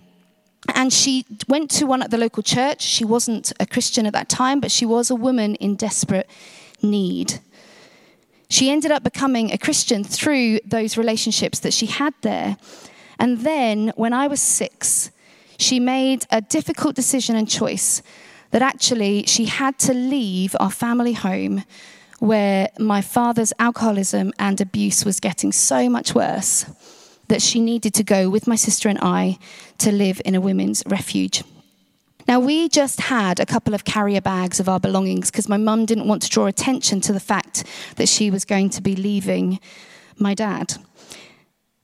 And 0.73 0.93
she 0.93 1.25
went 1.47 1.69
to 1.71 1.85
one 1.85 2.01
at 2.01 2.11
the 2.11 2.17
local 2.17 2.43
church. 2.43 2.81
She 2.81 3.03
wasn't 3.03 3.51
a 3.59 3.65
Christian 3.65 4.05
at 4.05 4.13
that 4.13 4.29
time, 4.29 4.59
but 4.59 4.71
she 4.71 4.85
was 4.85 5.09
a 5.09 5.15
woman 5.15 5.55
in 5.55 5.75
desperate 5.75 6.29
need. 6.81 7.39
She 8.49 8.69
ended 8.69 8.91
up 8.91 9.03
becoming 9.03 9.51
a 9.51 9.57
Christian 9.57 10.03
through 10.03 10.59
those 10.65 10.97
relationships 10.97 11.59
that 11.59 11.73
she 11.73 11.87
had 11.87 12.13
there. 12.21 12.57
And 13.19 13.39
then, 13.39 13.91
when 13.95 14.13
I 14.13 14.27
was 14.27 14.41
six, 14.41 15.11
she 15.57 15.79
made 15.79 16.25
a 16.31 16.41
difficult 16.41 16.95
decision 16.95 17.35
and 17.35 17.49
choice 17.49 18.01
that 18.51 18.61
actually 18.61 19.23
she 19.25 19.45
had 19.45 19.79
to 19.79 19.93
leave 19.93 20.55
our 20.59 20.71
family 20.71 21.13
home 21.13 21.63
where 22.19 22.69
my 22.79 23.01
father's 23.01 23.51
alcoholism 23.59 24.31
and 24.39 24.61
abuse 24.61 25.03
was 25.03 25.19
getting 25.19 25.51
so 25.51 25.89
much 25.89 26.15
worse. 26.15 26.65
That 27.27 27.41
she 27.41 27.59
needed 27.59 27.93
to 27.95 28.03
go 28.03 28.29
with 28.29 28.47
my 28.47 28.55
sister 28.55 28.89
and 28.89 28.99
I 29.01 29.37
to 29.79 29.91
live 29.91 30.21
in 30.25 30.35
a 30.35 30.41
women's 30.41 30.83
refuge. 30.85 31.43
Now, 32.27 32.39
we 32.39 32.69
just 32.69 33.01
had 33.01 33.39
a 33.39 33.45
couple 33.45 33.73
of 33.73 33.83
carrier 33.83 34.21
bags 34.21 34.59
of 34.59 34.69
our 34.69 34.79
belongings 34.79 35.29
because 35.29 35.49
my 35.49 35.57
mum 35.57 35.85
didn't 35.85 36.07
want 36.07 36.21
to 36.21 36.29
draw 36.29 36.45
attention 36.45 37.01
to 37.01 37.13
the 37.13 37.19
fact 37.19 37.65
that 37.97 38.07
she 38.07 38.31
was 38.31 38.45
going 38.45 38.69
to 38.71 38.81
be 38.81 38.95
leaving 38.95 39.59
my 40.17 40.33
dad. 40.33 40.75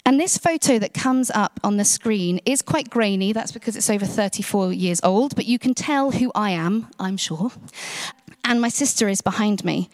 And 0.05 0.19
this 0.19 0.37
photo 0.37 0.79
that 0.79 0.93
comes 0.93 1.29
up 1.29 1.59
on 1.63 1.77
the 1.77 1.85
screen 1.85 2.39
is 2.45 2.61
quite 2.61 2.89
grainy. 2.89 3.33
That's 3.33 3.51
because 3.51 3.75
it's 3.75 3.89
over 3.89 4.05
34 4.05 4.73
years 4.73 5.01
old, 5.03 5.35
but 5.35 5.45
you 5.45 5.59
can 5.59 5.73
tell 5.73 6.11
who 6.11 6.31
I 6.33 6.51
am, 6.51 6.87
I'm 6.99 7.17
sure. 7.17 7.51
And 8.43 8.61
my 8.61 8.69
sister 8.69 9.07
is 9.09 9.21
behind 9.21 9.63
me. 9.65 9.89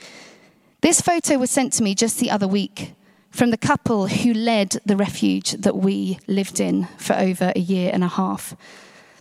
This 0.82 1.02
photo 1.02 1.38
was 1.38 1.50
sent 1.50 1.74
to 1.74 1.84
me 1.84 1.96
just 1.96 2.20
the 2.20 2.30
other 2.30 2.48
week 2.48 2.94
from 3.36 3.52
the 3.52 3.58
couple 3.58 4.08
who 4.08 4.34
led 4.34 4.78
the 4.86 4.96
refuge 4.96 5.52
that 5.52 5.76
we 5.76 6.18
lived 6.26 6.62
in 6.62 6.86
for 6.98 7.18
over 7.18 7.52
a 7.54 7.60
year 7.60 7.92
and 7.94 8.02
a 8.02 8.08
half. 8.08 8.56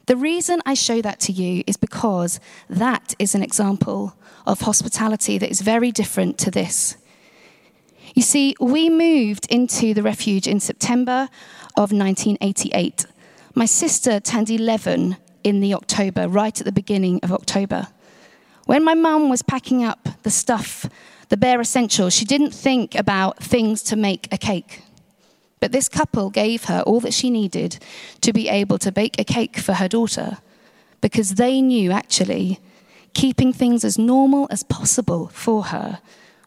The 0.07 0.17
reason 0.17 0.63
I 0.65 0.75
show 0.75 1.03
that 1.03 1.19
to 1.21 1.33
you 1.33 1.65
is 1.67 1.77
because 1.77 2.39
that 2.71 3.15
is 3.19 3.35
an 3.35 3.43
example 3.43 4.17
of 4.47 4.61
hospitality 4.61 5.37
that 5.39 5.51
is 5.51 5.63
very 5.63 5.91
different 5.91 6.39
to 6.39 6.53
this. 6.53 6.97
You 8.15 8.23
see, 8.23 8.55
we 8.61 8.89
moved 8.89 9.51
into 9.51 9.93
the 9.95 10.03
refuge 10.03 10.47
in 10.47 10.61
September 10.61 11.29
of 11.77 11.91
1988. 11.91 13.07
My 13.57 13.65
sister 13.65 14.21
turned 14.21 14.49
11 14.49 15.17
in 15.43 15.59
the 15.59 15.75
October, 15.75 16.29
right 16.29 16.57
at 16.57 16.65
the 16.65 16.71
beginning 16.71 17.19
of 17.25 17.33
October. 17.33 17.89
When 18.67 18.85
my 18.85 18.95
mum 18.95 19.29
was 19.29 19.43
packing 19.43 19.83
up 19.83 20.09
the 20.23 20.31
stuff, 20.31 20.89
the 21.35 21.39
bare 21.39 21.61
essentials, 21.61 22.15
she 22.15 22.25
didn't 22.25 22.53
think 22.53 22.95
about 22.95 23.43
things 23.43 23.83
to 23.83 23.97
make 23.97 24.29
a 24.33 24.39
cake. 24.39 24.83
But 25.59 25.73
this 25.73 25.89
couple 25.89 26.31
gave 26.31 26.67
her 26.67 26.83
all 26.83 27.01
that 27.01 27.13
she 27.13 27.29
needed 27.29 27.81
to 28.21 28.33
be 28.33 28.49
able 28.49 28.79
to 28.79 28.93
bake 28.93 29.19
a 29.19 29.25
cake 29.25 29.57
for 29.59 29.73
her 29.73 29.89
daughter 29.89 30.39
because 31.01 31.35
they 31.35 31.61
knew 31.61 31.91
actually 31.91 32.61
keeping 33.15 33.53
things 33.53 33.85
as 33.85 33.99
normal 33.99 34.47
as 34.49 34.63
possible 34.63 35.27
for 35.27 35.65
her 35.65 35.99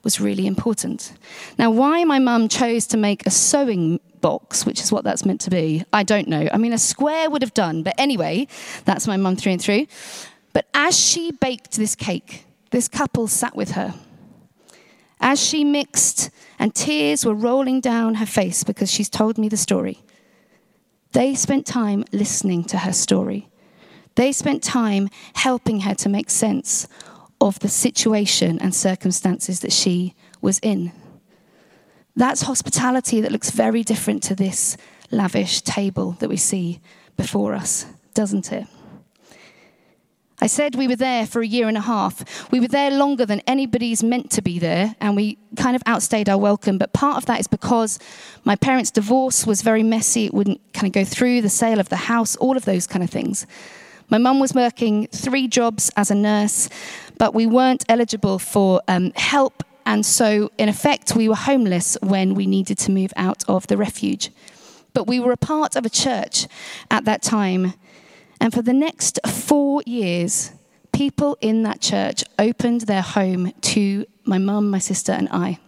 was 0.06 0.22
really 0.22 0.48
important. 0.48 1.12
Now, 1.60 1.70
why 1.70 2.06
my 2.06 2.20
mum 2.20 2.48
chose 2.48 2.88
to 2.88 2.96
make 2.96 3.27
a 3.27 3.29
sewing 3.29 4.00
box, 4.22 4.65
which 4.65 4.79
is 4.79 4.89
what 4.89 5.03
that's 5.03 5.25
meant 5.25 5.41
to 5.41 5.50
be, 5.50 5.84
I 5.91 6.03
don't 6.03 6.29
know. 6.29 6.48
I 6.50 6.58
mean, 6.58 6.72
a 6.72 6.77
square 6.77 7.29
would 7.29 7.41
have 7.41 7.53
done, 7.53 7.84
but 7.84 7.94
anyway, 7.98 8.48
that's 8.86 9.06
my 9.06 9.17
mum 9.17 9.36
through 9.36 9.51
and 9.51 9.62
through. 9.62 9.88
But 10.53 10.70
as 10.74 10.98
she 10.98 11.34
baked 11.34 11.74
this 11.74 11.94
cake, 11.94 12.46
this 12.72 12.88
couple 12.88 13.27
sat 13.27 13.53
with 13.53 13.72
her 13.72 13.94
as 15.20 15.44
she 15.44 15.64
mixed 15.64 16.30
and 16.60 16.74
tears 16.74 17.26
were 17.26 17.34
rolling 17.34 17.82
down 17.82 18.16
her 18.16 18.26
face 18.26 18.64
because 18.64 18.92
she's 18.92 19.10
told 19.10 19.38
me 19.38 19.50
the 19.50 19.58
story. 19.58 20.04
They 21.12 21.36
spent 21.36 21.66
time 21.66 22.04
listening 22.12 22.64
to 22.66 22.80
her 22.80 22.94
story. 22.94 23.50
They 24.16 24.32
spent 24.32 24.64
time 24.64 25.10
helping 25.36 25.82
her 25.82 25.96
to 25.96 26.10
make 26.10 26.30
sense 26.30 26.88
of 27.40 27.60
the 27.60 27.70
situation 27.70 28.60
and 28.60 28.74
circumstances 28.74 29.60
that 29.62 29.72
she 29.72 30.16
was 30.42 30.60
in. 30.60 30.92
That's 32.16 32.42
hospitality 32.42 33.22
that 33.22 33.32
looks 33.32 33.52
very 33.52 33.84
different 33.84 34.24
to 34.24 34.36
this 34.36 34.76
lavish 35.12 35.62
table 35.62 36.14
that 36.20 36.30
we 36.30 36.38
see 36.38 36.82
before 37.16 37.54
us, 37.54 37.86
doesn't 38.14 38.52
it? 38.52 38.68
I 40.39 40.46
said 40.46 40.75
we 40.75 40.88
were 40.88 40.96
there 40.96 41.25
for 41.25 41.41
a 41.41 41.48
year 41.48 41.67
and 41.67 41.77
a 41.77 41.82
half. 41.82 42.51
We 42.51 42.60
were 42.60 42.67
there 42.67 42.91
longer 42.91 43.25
than 43.25 43.41
anybody's 43.48 44.03
meant 44.03 44.29
to 44.32 44.44
be 44.44 44.60
there, 44.60 44.96
and 45.01 45.15
we 45.15 45.39
kind 45.56 45.75
of 45.75 45.82
outstayed 45.88 46.29
our 46.29 46.38
welcome. 46.38 46.77
But 46.77 46.94
part 46.94 47.17
of 47.17 47.25
that 47.25 47.39
is 47.39 47.48
because 47.48 47.98
my 48.44 48.56
parents' 48.56 48.91
divorce 48.91 49.48
was 49.48 49.63
very 49.63 49.82
messy. 49.82 50.25
It 50.25 50.36
wouldn't 50.36 50.62
kind 50.74 50.86
of 50.86 50.94
go 50.94 51.03
through 51.03 51.41
the 51.41 51.50
sale 51.50 51.79
of 51.79 51.89
the 51.89 51.96
house, 51.96 52.36
all 52.36 52.56
of 52.56 52.65
those 52.65 52.86
kind 52.86 53.03
of 53.03 53.10
things. 53.10 53.48
My 54.10 54.20
mum 54.20 54.39
was 54.39 54.53
working 54.53 55.08
three 55.08 55.48
jobs 55.48 55.91
as 55.98 56.12
a 56.12 56.15
nurse, 56.15 56.70
but 57.18 57.33
we 57.33 57.48
weren't 57.48 57.83
eligible 57.90 58.38
for 58.38 58.81
um, 58.88 59.12
help. 59.16 59.64
And 59.88 60.05
so, 60.05 60.51
in 60.59 60.70
effect, 60.70 61.16
we 61.16 61.27
were 61.27 61.35
homeless 61.35 61.98
when 62.03 62.35
we 62.35 62.46
needed 62.46 62.77
to 62.79 62.92
move 62.92 63.12
out 63.16 63.44
of 63.48 63.66
the 63.68 63.75
refuge. 63.75 64.29
But 64.94 65.07
we 65.07 65.20
were 65.20 65.31
a 65.31 65.38
part 65.38 65.75
of 65.75 65.83
a 65.83 65.90
church 65.90 66.48
at 66.92 67.05
that 67.05 67.24
time 67.24 67.74
and 68.40 68.54
for 68.54 68.62
the 68.62 68.74
next 68.74 69.20
four 69.28 69.82
years, 69.86 70.52
people 70.92 71.38
in 71.42 71.64
that 71.64 71.82
church 71.82 72.24
opened 72.38 72.82
their 72.82 73.02
home 73.02 73.52
to 73.62 74.06
my 74.26 74.38
mum, 74.38 74.70
my 74.70 74.80
sister, 74.80 75.12
and 75.12 75.28
I. 75.32 75.60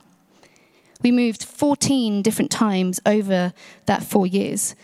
We 1.01 1.11
moved 1.11 1.43
14 1.43 2.21
different 2.21 2.51
times 2.51 2.99
over 3.05 3.53
that 3.85 4.03
four 4.03 4.27
years. 4.27 4.75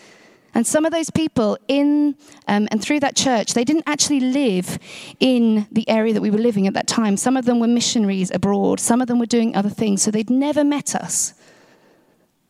And 0.54 0.66
some 0.66 0.86
of 0.86 0.94
those 0.94 1.10
people 1.10 1.58
in 1.68 2.16
um, 2.48 2.70
and 2.72 2.82
through 2.82 3.02
that 3.02 3.16
church, 3.16 3.54
they 3.54 3.66
didn't 3.66 3.84
actually 3.86 4.22
live 4.22 4.80
in 5.20 5.68
the 5.70 5.88
area 5.90 6.14
that 6.14 6.22
we 6.22 6.30
were 6.30 6.38
living 6.38 6.66
at 6.66 6.74
that 6.76 6.88
time. 6.88 7.18
Some 7.18 7.36
of 7.36 7.44
them 7.44 7.60
were 7.60 7.68
missionaries 7.68 8.32
abroad, 8.34 8.80
some 8.80 9.02
of 9.02 9.08
them 9.08 9.20
were 9.20 9.26
doing 9.26 9.54
other 9.54 9.70
things, 9.70 10.02
so 10.02 10.12
they'd 10.12 10.30
never 10.30 10.64
met 10.64 10.96
us. 10.96 11.34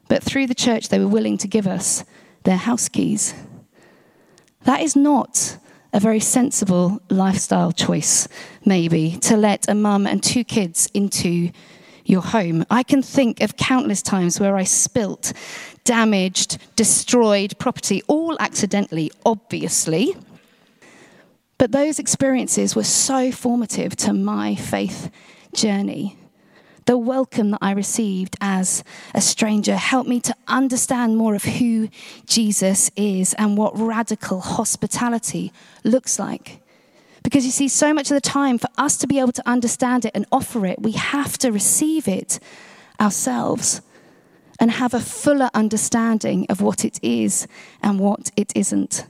But 0.08 0.22
through 0.22 0.46
the 0.46 0.54
church, 0.54 0.90
they 0.90 1.00
were 1.00 1.08
willing 1.08 1.40
to 1.40 1.48
give 1.48 1.66
us 1.66 2.04
their 2.44 2.58
house 2.58 2.88
keys. 2.88 3.34
That 4.66 4.82
is 4.82 4.96
not 4.96 5.58
a 5.94 6.00
very 6.00 6.20
sensible 6.20 7.02
lifestyle 7.10 7.72
choice, 7.72 8.28
maybe, 8.66 9.18
to 9.22 9.38
let 9.38 9.70
a 9.70 9.76
mum 9.76 10.06
and 10.06 10.22
two 10.22 10.44
kids 10.44 10.90
into 10.94 11.52
your 12.04 12.22
home. 12.22 12.66
I 12.70 12.84
can 12.84 13.02
think 13.02 13.42
of 13.42 13.58
countless 13.58 14.02
times 14.02 14.40
where 14.40 14.58
I 14.58 14.64
spilt, 14.64 15.34
damaged, 15.84 16.58
destroyed 16.76 17.58
property, 17.60 18.02
all 18.08 18.36
accidentally, 18.40 19.12
obviously. 19.26 20.16
But 21.58 21.72
those 21.72 22.00
experiences 22.00 22.76
were 22.76 22.84
so 22.84 23.32
formative 23.32 23.96
to 23.98 24.14
my 24.14 24.56
faith 24.56 25.10
journey 25.54 26.18
the 26.86 26.98
welcome 26.98 27.52
that 27.52 27.60
I 27.62 27.72
received 27.72 28.38
as 28.40 28.84
a 29.14 29.22
stranger 29.22 29.76
helped 29.76 30.08
me 30.08 30.20
to 30.22 30.36
understand 30.48 31.18
more 31.18 31.34
of 31.34 31.44
who 31.44 31.90
Jesus 32.26 32.92
is 32.96 33.34
and 33.36 33.58
what 33.58 33.78
radical 33.78 34.40
hospitality 34.40 35.52
looks 35.84 36.20
like. 36.20 36.62
Because 37.24 37.44
you 37.44 37.52
see, 37.52 37.68
so 37.68 37.92
much 37.92 38.12
of 38.12 38.16
the 38.16 38.22
time, 38.22 38.60
for 38.60 38.70
us 38.78 38.98
to 38.98 39.08
be 39.08 39.20
able 39.20 39.32
to 39.32 39.50
understand 39.50 40.06
it 40.06 40.12
and 40.14 40.28
offer 40.32 40.64
it, 40.68 40.80
we 40.82 40.92
have 40.92 41.40
to 41.40 41.52
receive 41.52 42.08
it 42.08 42.40
ourselves 43.02 43.82
and 44.60 44.70
have 44.70 44.94
a 44.94 45.00
fuller 45.00 45.50
understanding 45.56 46.46
of 46.50 46.62
what 46.62 46.86
it 46.86 47.00
is 47.02 47.48
and 47.82 48.00
what 48.00 48.32
it 48.38 48.52
isn't. 48.56 49.08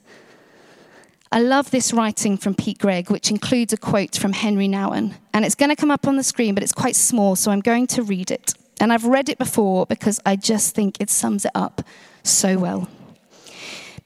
I 1.31 1.41
love 1.41 1.71
this 1.71 1.91
writing 1.91 2.37
from 2.37 2.55
Pete 2.55 2.77
Greig, 2.77 3.09
which 3.09 3.31
includes 3.31 3.73
a 3.73 3.77
quote 3.77 4.15
from 4.15 4.33
Henri 4.33 4.67
Nouwen. 4.67 5.15
And 5.33 5.43
it's 5.43 5.55
going 5.55 5.69
to 5.69 5.75
come 5.75 5.91
up 5.91 6.07
on 6.07 6.17
the 6.17 6.23
screen, 6.23 6.53
but 6.53 6.63
it's 6.63 6.71
quite 6.71 6.95
small, 6.95 7.35
so 7.35 7.51
I'm 7.51 7.61
going 7.61 7.87
to 7.87 8.03
read 8.03 8.31
it. 8.31 8.53
And 8.79 8.93
I've 8.93 9.05
read 9.05 9.29
it 9.29 9.37
before 9.37 9.85
because 9.85 10.19
I 10.25 10.35
just 10.35 10.75
think 10.75 11.01
it 11.01 11.09
sums 11.09 11.45
it 11.45 11.51
up 11.55 11.81
so 12.23 12.57
well. 12.57 12.87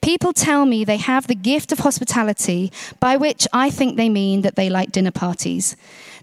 People 0.00 0.32
tell 0.32 0.64
me 0.64 0.82
they 0.82 0.96
have 0.96 1.26
the 1.26 1.34
gift 1.34 1.72
of 1.72 1.80
hospitality, 1.80 2.72
by 3.00 3.16
which 3.16 3.46
I 3.52 3.68
think 3.68 3.96
they 3.96 4.08
mean 4.08 4.40
that 4.40 4.56
they 4.56 4.70
like 4.70 4.92
dinner 4.92 5.10
parties. 5.10 5.76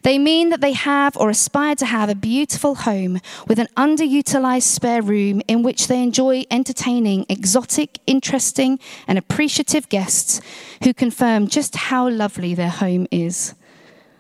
They 0.08 0.20
mean 0.20 0.52
that 0.52 0.62
they 0.62 0.72
have 0.72 1.18
or 1.18 1.30
aspire 1.30 1.76
to 1.76 1.86
have 1.86 2.08
a 2.08 2.16
beautiful 2.16 2.76
home 2.76 3.20
with 3.46 3.60
an 3.60 3.68
underutilized 3.76 4.62
spare 4.64 5.02
room 5.02 5.42
in 5.50 5.64
which 5.64 5.88
they 5.88 6.02
enjoy 6.02 6.46
entertaining 6.50 7.26
exotic, 7.28 8.00
interesting, 8.08 8.80
and 9.06 9.18
appreciative 9.18 9.90
guests 9.90 10.40
who 10.82 10.94
confirm 10.94 11.50
just 11.50 11.76
how 11.76 12.08
lovely 12.08 12.56
their 12.56 12.70
home 12.70 13.06
is. 13.12 13.54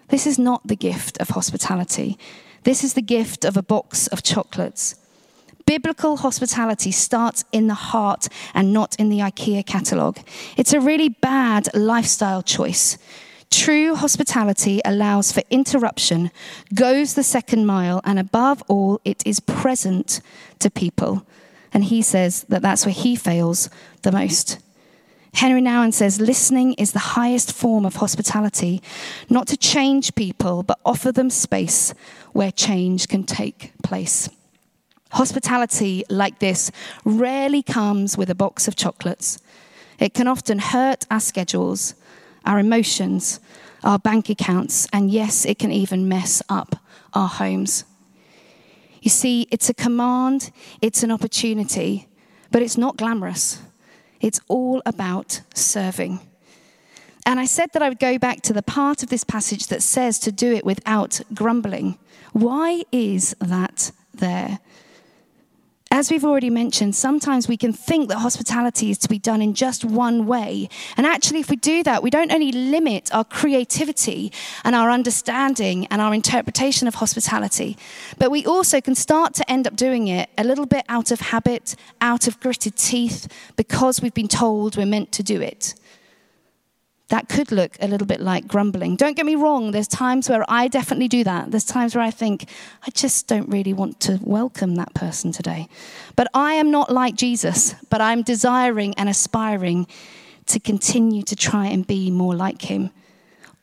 This 0.10 0.28
is 0.28 0.38
not 0.38 0.68
the 0.68 0.76
gift 0.76 1.22
of 1.22 1.30
hospitality. 1.30 2.20
This 2.64 2.84
is 2.84 2.94
the 2.94 3.02
gift 3.02 3.46
of 3.46 3.56
a 3.56 3.64
box 3.64 4.08
of 4.08 4.24
chocolates. 4.24 4.96
Biblical 5.66 6.18
hospitality 6.18 6.92
starts 6.92 7.46
in 7.54 7.68
the 7.68 7.82
heart 7.94 8.28
and 8.54 8.74
not 8.74 8.98
in 9.00 9.08
the 9.08 9.20
IKEA 9.20 9.66
catalogue. 9.66 10.20
It's 10.58 10.74
a 10.74 10.82
really 10.82 11.08
bad 11.08 11.74
lifestyle 11.74 12.44
choice. 12.44 12.98
True 13.50 13.96
hospitality 13.96 14.82
allows 14.84 15.32
for 15.32 15.42
interruption, 15.50 16.32
goes 16.74 17.14
the 17.14 17.24
second 17.24 17.66
mile, 17.66 18.02
and 18.04 18.20
above 18.20 18.64
all, 18.68 19.00
it 19.06 19.26
is 19.26 19.40
present 19.40 20.22
to 20.60 20.70
people. 20.70 21.26
And 21.74 21.86
he 21.86 22.02
says 22.02 22.44
that 22.50 22.62
that's 22.62 22.86
where 22.86 22.94
he 22.94 23.16
fails 23.16 23.70
the 24.02 24.12
most. 24.12 24.60
Henri 25.34 25.62
Nouwen 25.62 25.94
says 25.94 26.20
listening 26.20 26.74
is 26.74 26.94
the 26.94 27.00
highest 27.00 27.54
form 27.54 27.86
of 27.86 27.98
hospitality, 27.98 28.82
not 29.30 29.48
to 29.48 29.58
change 29.58 30.16
people, 30.16 30.64
but 30.64 30.80
offer 30.84 31.12
them 31.12 31.30
space 31.30 31.94
where 32.34 32.52
change 32.52 33.08
can 33.08 33.24
take 33.24 33.72
place. 33.84 34.30
Hospitality 35.12 36.04
like 36.10 36.40
this 36.40 36.72
rarely 37.06 37.62
comes 37.62 38.18
with 38.18 38.30
a 38.30 38.36
box 38.36 38.68
of 38.68 38.76
chocolates. 38.76 39.40
It 40.00 40.14
can 40.14 40.28
often 40.28 40.60
hurt 40.60 41.06
our 41.10 41.20
schedules 41.20 41.96
our 42.48 42.58
emotions, 42.58 43.40
our 43.84 44.00
bank 44.00 44.30
accounts, 44.30 44.88
and 44.92 45.12
yes, 45.12 45.46
it 45.46 45.60
can 45.60 45.72
even 45.72 46.10
mess 46.10 46.42
up 46.50 46.78
our 47.14 47.28
homes. 47.28 47.84
You 49.02 49.10
see, 49.12 49.48
it's 49.52 49.70
a 49.70 49.74
command, 49.74 50.52
it's 50.82 51.04
an 51.04 51.12
opportunity, 51.12 52.08
but 52.50 52.62
it's 52.62 52.78
not 52.78 52.98
glamorous. 52.98 53.62
It's 54.20 54.40
all 54.48 54.82
about 54.86 55.42
serving. 55.54 56.20
And 57.26 57.40
I 57.40 57.46
said 57.46 57.70
that 57.74 57.84
I 57.84 57.90
would 57.90 58.00
go 58.00 58.18
back 58.18 58.42
to 58.44 58.54
the 58.54 58.64
part 58.64 59.04
of 59.04 59.10
this 59.10 59.24
passage 59.24 59.68
that 59.68 59.84
says 59.84 60.18
to 60.20 60.32
do 60.32 60.54
it 60.54 60.66
without 60.66 61.20
grumbling. 61.34 62.00
Why 62.32 62.84
is 62.92 63.36
that 63.40 63.92
there? 64.14 64.60
As 65.90 66.12
we've 66.12 66.26
already 66.26 66.50
mentioned, 66.50 66.96
sometimes 66.96 67.48
we 67.48 67.56
can 67.56 67.72
think 67.72 68.10
that 68.10 68.18
hospitality 68.18 68.92
is 68.92 68.98
to 69.00 69.10
be 69.10 69.18
done 69.18 69.42
in 69.42 69.54
just 69.54 69.86
one 69.86 70.28
way. 70.28 70.68
And 70.98 71.06
actually, 71.06 71.40
if 71.40 71.50
we 71.50 71.56
do 71.56 71.82
that, 71.84 72.04
we 72.04 72.10
don't 72.10 72.32
only 72.32 72.52
limit 72.52 73.14
our 73.14 73.24
creativity 73.24 74.34
and 74.66 74.76
our 74.76 74.92
understanding 74.92 75.88
and 75.88 76.02
our 76.02 76.14
interpretation 76.14 76.88
of 76.88 76.96
hospitality, 76.96 77.78
but 78.18 78.32
we 78.32 78.46
also 78.46 78.82
can 78.82 78.96
start 78.96 79.34
to 79.36 79.50
end 79.50 79.66
up 79.66 79.76
doing 79.76 80.08
it 80.08 80.30
a 80.38 80.44
little 80.44 80.66
bit 80.66 80.84
out 80.90 81.12
of 81.12 81.22
habit, 81.22 81.76
out 82.02 82.28
of 82.28 82.40
gritted 82.42 82.76
teeth, 82.76 83.28
because 83.56 84.02
we've 84.02 84.14
been 84.14 84.28
told 84.28 84.76
we're 84.76 84.86
meant 84.86 85.12
to 85.14 85.24
do 85.24 85.42
it 85.42 85.74
that 87.10 87.30
could 87.30 87.52
look 87.52 87.78
a 87.80 87.88
little 87.88 88.08
bit 88.08 88.20
like 88.20 88.48
grumbling. 88.48 88.96
Don't 88.96 89.16
get 89.16 89.26
me 89.26 89.36
wrong, 89.36 89.72
there's 89.72 89.88
times 89.88 90.30
where 90.30 90.44
I 90.50 90.68
definitely 90.68 91.08
do 91.08 91.24
that. 91.24 91.52
There's 91.52 91.64
times 91.64 91.96
where 91.96 92.04
I 92.04 92.12
think, 92.12 92.50
I 92.86 92.92
just 92.92 93.28
don't 93.28 93.50
really 93.50 93.74
want 93.74 94.00
to 94.02 94.20
welcome 94.22 94.76
that 94.76 94.94
person 94.94 95.32
today. 95.32 95.70
But 96.16 96.28
I 96.34 96.54
am 96.54 96.70
not 96.70 96.92
like 96.92 97.16
Jesus, 97.16 97.76
but 97.90 98.02
I'm 98.02 98.24
desiring 98.24 98.94
and 98.96 99.08
aspiring 99.08 99.88
to 100.48 100.60
continue 100.60 101.24
to 101.24 101.36
try 101.36 101.68
and 101.68 101.88
be 101.88 102.12
more 102.12 102.36
like 102.36 102.64
him. 102.64 102.92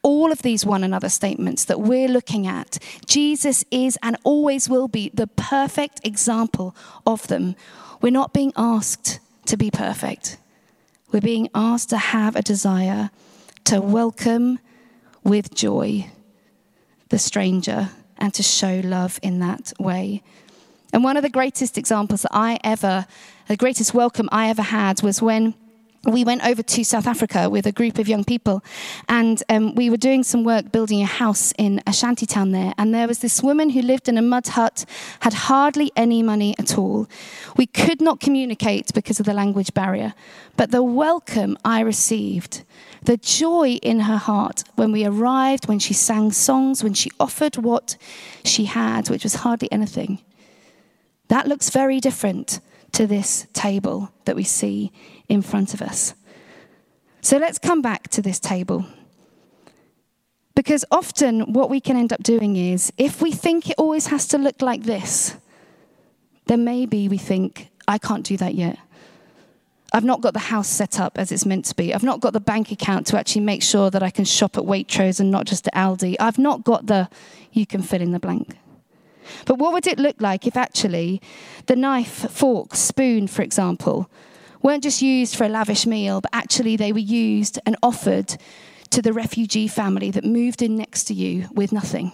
All 0.02 0.30
of 0.32 0.42
these 0.42 0.66
one 0.66 0.84
another 0.84 1.08
statements 1.08 1.64
that 1.66 1.80
we're 1.80 2.08
looking 2.08 2.46
at, 2.46 2.78
Jesus 3.06 3.64
is 3.70 3.98
and 4.02 4.16
always 4.22 4.68
will 4.68 4.88
be 4.88 5.10
the 5.12 5.26
perfect 5.26 6.00
example 6.04 6.74
of 7.06 7.26
them. 7.28 7.56
We're 8.00 8.10
not 8.10 8.34
being 8.34 8.52
asked 8.56 9.18
to 9.46 9.56
be 9.56 9.70
perfect. 9.70 10.36
We're 11.10 11.20
being 11.20 11.48
asked 11.54 11.90
to 11.90 11.96
have 11.98 12.36
a 12.36 12.42
desire 12.42 13.10
to 13.64 13.80
welcome 13.80 14.58
with 15.22 15.54
joy 15.54 16.10
the 17.08 17.18
stranger 17.18 17.88
and 18.18 18.34
to 18.34 18.42
show 18.42 18.82
love 18.84 19.18
in 19.22 19.38
that 19.38 19.72
way. 19.78 20.22
And 20.92 21.02
one 21.02 21.16
of 21.16 21.22
the 21.22 21.30
greatest 21.30 21.78
examples 21.78 22.22
that 22.22 22.30
I 22.32 22.58
ever, 22.62 23.06
the 23.48 23.56
greatest 23.56 23.94
welcome 23.94 24.28
I 24.30 24.48
ever 24.48 24.62
had 24.62 25.02
was 25.02 25.22
when 25.22 25.54
we 26.06 26.24
went 26.24 26.46
over 26.46 26.62
to 26.62 26.84
South 26.84 27.06
Africa 27.06 27.48
with 27.48 27.66
a 27.66 27.72
group 27.72 27.98
of 27.98 28.08
young 28.08 28.24
people, 28.24 28.62
and 29.08 29.42
um, 29.48 29.74
we 29.74 29.88
were 29.88 29.96
doing 29.96 30.22
some 30.22 30.44
work 30.44 30.70
building 30.70 31.00
a 31.02 31.06
house 31.06 31.52
in 31.56 31.80
a 31.86 31.92
shanty 31.92 32.26
town 32.26 32.52
there. 32.52 32.74
And 32.76 32.94
there 32.94 33.08
was 33.08 33.20
this 33.20 33.42
woman 33.42 33.70
who 33.70 33.80
lived 33.80 34.08
in 34.08 34.18
a 34.18 34.22
mud 34.22 34.48
hut, 34.48 34.84
had 35.20 35.32
hardly 35.32 35.90
any 35.96 36.22
money 36.22 36.54
at 36.58 36.76
all. 36.76 37.08
We 37.56 37.66
could 37.66 38.00
not 38.00 38.20
communicate 38.20 38.92
because 38.92 39.18
of 39.18 39.26
the 39.26 39.34
language 39.34 39.72
barrier, 39.74 40.14
but 40.56 40.70
the 40.70 40.82
welcome 40.82 41.56
I 41.64 41.80
received, 41.80 42.64
the 43.04 43.16
joy 43.18 43.78
in 43.82 44.00
her 44.00 44.16
heart 44.16 44.64
when 44.74 44.90
we 44.92 45.04
arrived, 45.04 45.68
when 45.68 45.78
she 45.78 45.94
sang 45.94 46.32
songs, 46.32 46.82
when 46.82 46.94
she 46.94 47.10
offered 47.20 47.56
what 47.56 47.96
she 48.44 48.64
had, 48.64 49.08
which 49.08 49.24
was 49.24 49.36
hardly 49.36 49.70
anything, 49.70 50.20
that 51.28 51.46
looks 51.46 51.70
very 51.70 52.00
different 52.00 52.60
to 52.92 53.06
this 53.06 53.46
table 53.52 54.10
that 54.24 54.36
we 54.36 54.44
see 54.44 54.90
in 55.28 55.42
front 55.42 55.74
of 55.74 55.82
us. 55.82 56.14
So 57.20 57.38
let's 57.38 57.58
come 57.58 57.82
back 57.82 58.08
to 58.08 58.22
this 58.22 58.38
table. 58.38 58.86
Because 60.54 60.84
often 60.90 61.52
what 61.52 61.68
we 61.70 61.80
can 61.80 61.96
end 61.96 62.12
up 62.12 62.22
doing 62.22 62.56
is 62.56 62.92
if 62.96 63.20
we 63.20 63.32
think 63.32 63.68
it 63.68 63.76
always 63.78 64.06
has 64.08 64.28
to 64.28 64.38
look 64.38 64.62
like 64.62 64.84
this, 64.84 65.36
then 66.46 66.64
maybe 66.64 67.08
we 67.08 67.18
think, 67.18 67.70
I 67.88 67.98
can't 67.98 68.24
do 68.24 68.36
that 68.36 68.54
yet. 68.54 68.78
I've 69.94 70.04
not 70.04 70.20
got 70.20 70.32
the 70.32 70.40
house 70.40 70.66
set 70.66 70.98
up 70.98 71.18
as 71.18 71.30
it's 71.30 71.46
meant 71.46 71.66
to 71.66 71.76
be. 71.76 71.94
I've 71.94 72.02
not 72.02 72.18
got 72.18 72.32
the 72.32 72.40
bank 72.40 72.72
account 72.72 73.06
to 73.06 73.16
actually 73.16 73.42
make 73.42 73.62
sure 73.62 73.90
that 73.90 74.02
I 74.02 74.10
can 74.10 74.24
shop 74.24 74.58
at 74.58 74.64
Waitrose 74.64 75.20
and 75.20 75.30
not 75.30 75.46
just 75.46 75.68
at 75.68 75.74
Aldi. 75.74 76.16
I've 76.18 76.36
not 76.36 76.64
got 76.64 76.86
the, 76.86 77.08
you 77.52 77.64
can 77.64 77.80
fill 77.80 78.02
in 78.02 78.10
the 78.10 78.18
blank. 78.18 78.56
But 79.46 79.58
what 79.58 79.72
would 79.72 79.86
it 79.86 80.00
look 80.00 80.20
like 80.20 80.48
if 80.48 80.56
actually 80.56 81.22
the 81.66 81.76
knife, 81.76 82.28
fork, 82.28 82.74
spoon, 82.74 83.28
for 83.28 83.42
example, 83.42 84.10
weren't 84.62 84.82
just 84.82 85.00
used 85.00 85.36
for 85.36 85.44
a 85.44 85.48
lavish 85.48 85.86
meal, 85.86 86.20
but 86.20 86.30
actually 86.34 86.74
they 86.74 86.92
were 86.92 86.98
used 86.98 87.60
and 87.64 87.76
offered 87.80 88.36
to 88.90 89.00
the 89.00 89.12
refugee 89.12 89.68
family 89.68 90.10
that 90.10 90.24
moved 90.24 90.60
in 90.60 90.76
next 90.76 91.04
to 91.04 91.14
you 91.14 91.48
with 91.52 91.70
nothing, 91.70 92.10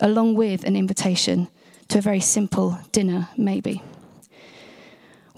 along 0.00 0.36
with 0.36 0.62
an 0.62 0.76
invitation 0.76 1.48
to 1.88 1.98
a 1.98 2.02
very 2.02 2.20
simple 2.20 2.78
dinner, 2.92 3.28
maybe. 3.36 3.82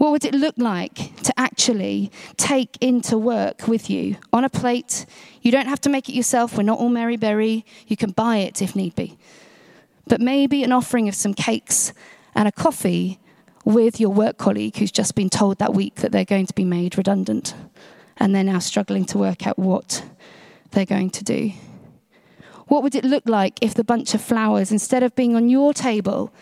What 0.00 0.12
would 0.12 0.24
it 0.24 0.34
look 0.34 0.54
like 0.56 1.14
to 1.24 1.32
actually 1.38 2.10
take 2.38 2.78
into 2.80 3.18
work 3.18 3.68
with 3.68 3.90
you 3.90 4.16
on 4.32 4.44
a 4.44 4.48
plate? 4.48 5.04
You 5.42 5.52
don't 5.52 5.66
have 5.66 5.80
to 5.82 5.90
make 5.90 6.08
it 6.08 6.14
yourself. 6.14 6.56
We're 6.56 6.62
not 6.62 6.78
all 6.78 6.88
Mary 6.88 7.18
Berry. 7.18 7.66
You 7.86 7.98
can 7.98 8.12
buy 8.12 8.38
it 8.38 8.62
if 8.62 8.74
need 8.74 8.94
be. 8.94 9.18
But 10.06 10.22
maybe 10.22 10.64
an 10.64 10.72
offering 10.72 11.06
of 11.06 11.14
some 11.14 11.34
cakes 11.34 11.92
and 12.34 12.48
a 12.48 12.52
coffee 12.52 13.20
with 13.66 14.00
your 14.00 14.08
work 14.08 14.38
colleague 14.38 14.78
who's 14.78 14.90
just 14.90 15.14
been 15.14 15.28
told 15.28 15.58
that 15.58 15.74
week 15.74 15.96
that 15.96 16.12
they're 16.12 16.24
going 16.24 16.46
to 16.46 16.54
be 16.54 16.64
made 16.64 16.96
redundant 16.96 17.54
and 18.16 18.34
they're 18.34 18.42
now 18.42 18.58
struggling 18.58 19.04
to 19.04 19.18
work 19.18 19.46
out 19.46 19.58
what 19.58 20.02
they're 20.70 20.86
going 20.86 21.10
to 21.10 21.22
do. 21.22 21.52
What 22.68 22.82
would 22.82 22.94
it 22.94 23.04
look 23.04 23.28
like 23.28 23.58
if 23.60 23.74
the 23.74 23.84
bunch 23.84 24.14
of 24.14 24.22
flowers, 24.22 24.72
instead 24.72 25.02
of 25.02 25.14
being 25.14 25.36
on 25.36 25.50
your 25.50 25.74
table, 25.74 26.32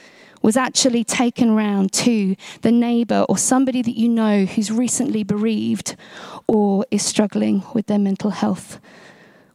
was 0.43 0.57
actually 0.57 1.05
taken 1.05 1.55
round 1.55 1.93
to 1.93 2.37
the 2.63 2.73
neighbour 2.73 3.25
or 3.29 3.39
somebody 3.39 3.83
that 3.83 3.99
you 3.99 4.09
know 4.09 4.45
who's 4.45 4.71
recently 4.71 5.23
bereaved 5.23 5.97
or 6.47 6.87
is 6.91 7.05
struggling 7.05 7.63
with 7.75 7.87
their 7.87 7.99
mental 7.99 8.31
health, 8.31 8.81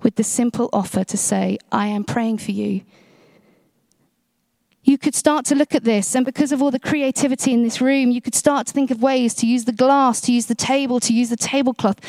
with 0.01 0.15
the 0.15 0.23
simple 0.23 0.69
offer 0.73 1.03
to 1.03 1.17
say, 1.17 1.57
I 1.71 1.87
am 1.87 2.03
praying 2.03 2.39
for 2.39 2.51
you 2.51 2.81
you 4.83 4.97
could 4.97 5.15
start 5.15 5.45
to 5.45 5.55
look 5.55 5.73
at 5.73 5.85
this, 5.85 6.13
and 6.13 6.25
because 6.25 6.51
of 6.51 6.61
all 6.61 6.71
the 6.71 6.79
creativity 6.79 7.53
in 7.53 7.63
this 7.63 7.79
room, 7.79 8.11
you 8.11 8.21
could 8.21 8.35
start 8.35 8.67
to 8.67 8.73
think 8.73 8.91
of 8.91 9.01
ways 9.01 9.33
to 9.35 9.47
use 9.47 9.65
the 9.65 9.71
glass, 9.71 10.19
to 10.21 10.33
use 10.33 10.47
the 10.47 10.55
table, 10.55 10.99
to 10.99 11.13
use 11.13 11.29
the 11.29 11.37
tablecloth. 11.37 11.99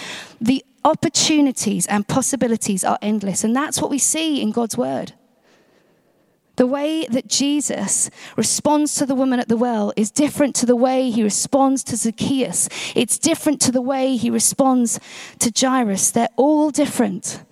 The 0.40 0.64
opportunities 0.84 1.86
and 1.86 2.06
possibilities 2.06 2.82
are 2.82 2.98
endless, 3.00 3.44
and 3.44 3.54
that's 3.54 3.80
what 3.80 3.90
we 3.90 3.98
see 3.98 4.42
in 4.42 4.50
God's 4.50 4.76
word. 4.76 5.12
The 6.56 6.66
way 6.66 7.04
that 7.06 7.26
Jesus 7.26 8.10
responds 8.36 8.94
to 8.96 9.06
the 9.06 9.14
woman 9.14 9.40
at 9.40 9.48
the 9.48 9.56
well 9.56 9.92
is 9.96 10.10
different 10.10 10.54
to 10.56 10.66
the 10.66 10.76
way 10.76 11.10
he 11.10 11.22
responds 11.22 11.82
to 11.84 11.96
Zacchaeus. 11.96 12.68
It's 12.94 13.18
different 13.18 13.60
to 13.62 13.72
the 13.72 13.80
way 13.80 14.16
he 14.16 14.30
responds 14.30 15.00
to 15.40 15.52
Jairus. 15.54 16.12
They're 16.12 16.28
all 16.36 16.70
different, 16.70 17.42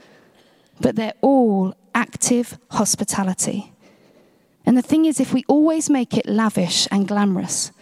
but 0.81 0.95
they're 0.95 1.15
all 1.21 1.75
active 1.95 2.59
hospitality. 2.71 3.73
And 4.65 4.79
the 4.79 4.83
thing 4.83 5.05
is, 5.05 5.19
if 5.19 5.35
we 5.35 5.45
always 5.49 5.91
make 5.91 6.17
it 6.17 6.27
lavish 6.27 6.87
and 6.93 7.09
glamorous, 7.09 7.73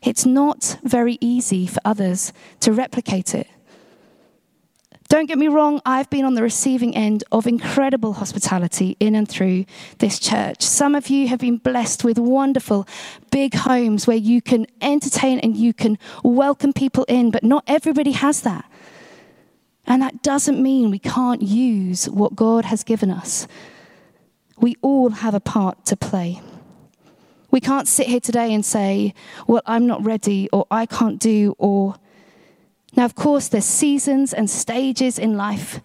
it's 0.00 0.24
not 0.24 0.78
very 0.82 1.18
easy 1.20 1.66
for 1.66 1.80
others 1.84 2.32
to 2.60 2.72
replicate 2.72 3.34
it. 3.34 3.46
Don't 5.12 5.26
get 5.26 5.36
me 5.36 5.48
wrong, 5.48 5.78
I've 5.84 6.08
been 6.08 6.24
on 6.24 6.36
the 6.36 6.42
receiving 6.42 6.96
end 6.96 7.22
of 7.30 7.46
incredible 7.46 8.14
hospitality 8.14 8.96
in 8.98 9.14
and 9.14 9.28
through 9.28 9.66
this 9.98 10.18
church. 10.18 10.62
Some 10.62 10.94
of 10.94 11.08
you 11.08 11.28
have 11.28 11.38
been 11.38 11.58
blessed 11.58 12.02
with 12.02 12.18
wonderful 12.18 12.88
big 13.30 13.52
homes 13.52 14.06
where 14.06 14.16
you 14.16 14.40
can 14.40 14.66
entertain 14.80 15.38
and 15.40 15.54
you 15.54 15.74
can 15.74 15.98
welcome 16.24 16.72
people 16.72 17.04
in, 17.08 17.30
but 17.30 17.44
not 17.44 17.62
everybody 17.66 18.12
has 18.12 18.40
that. 18.40 18.64
And 19.86 20.00
that 20.00 20.22
doesn't 20.22 20.62
mean 20.62 20.90
we 20.90 20.98
can't 20.98 21.42
use 21.42 22.08
what 22.08 22.34
God 22.34 22.64
has 22.64 22.82
given 22.82 23.10
us 23.10 23.46
we 24.60 24.76
all 24.80 25.10
have 25.10 25.34
a 25.34 25.40
part 25.40 25.84
to 25.84 25.94
play. 25.94 26.40
We 27.50 27.60
can't 27.60 27.86
sit 27.86 28.06
here 28.06 28.20
today 28.20 28.54
and 28.54 28.64
say, 28.64 29.12
well, 29.46 29.60
I'm 29.66 29.86
not 29.86 30.02
ready, 30.02 30.48
or 30.54 30.66
I 30.70 30.86
can't 30.86 31.18
do, 31.18 31.54
or. 31.58 31.96
Now, 32.94 33.04
of 33.04 33.14
course, 33.14 33.48
there's 33.48 33.64
seasons 33.64 34.32
and 34.32 34.48
stages 34.50 35.18
in 35.18 35.36
life. 35.36 35.80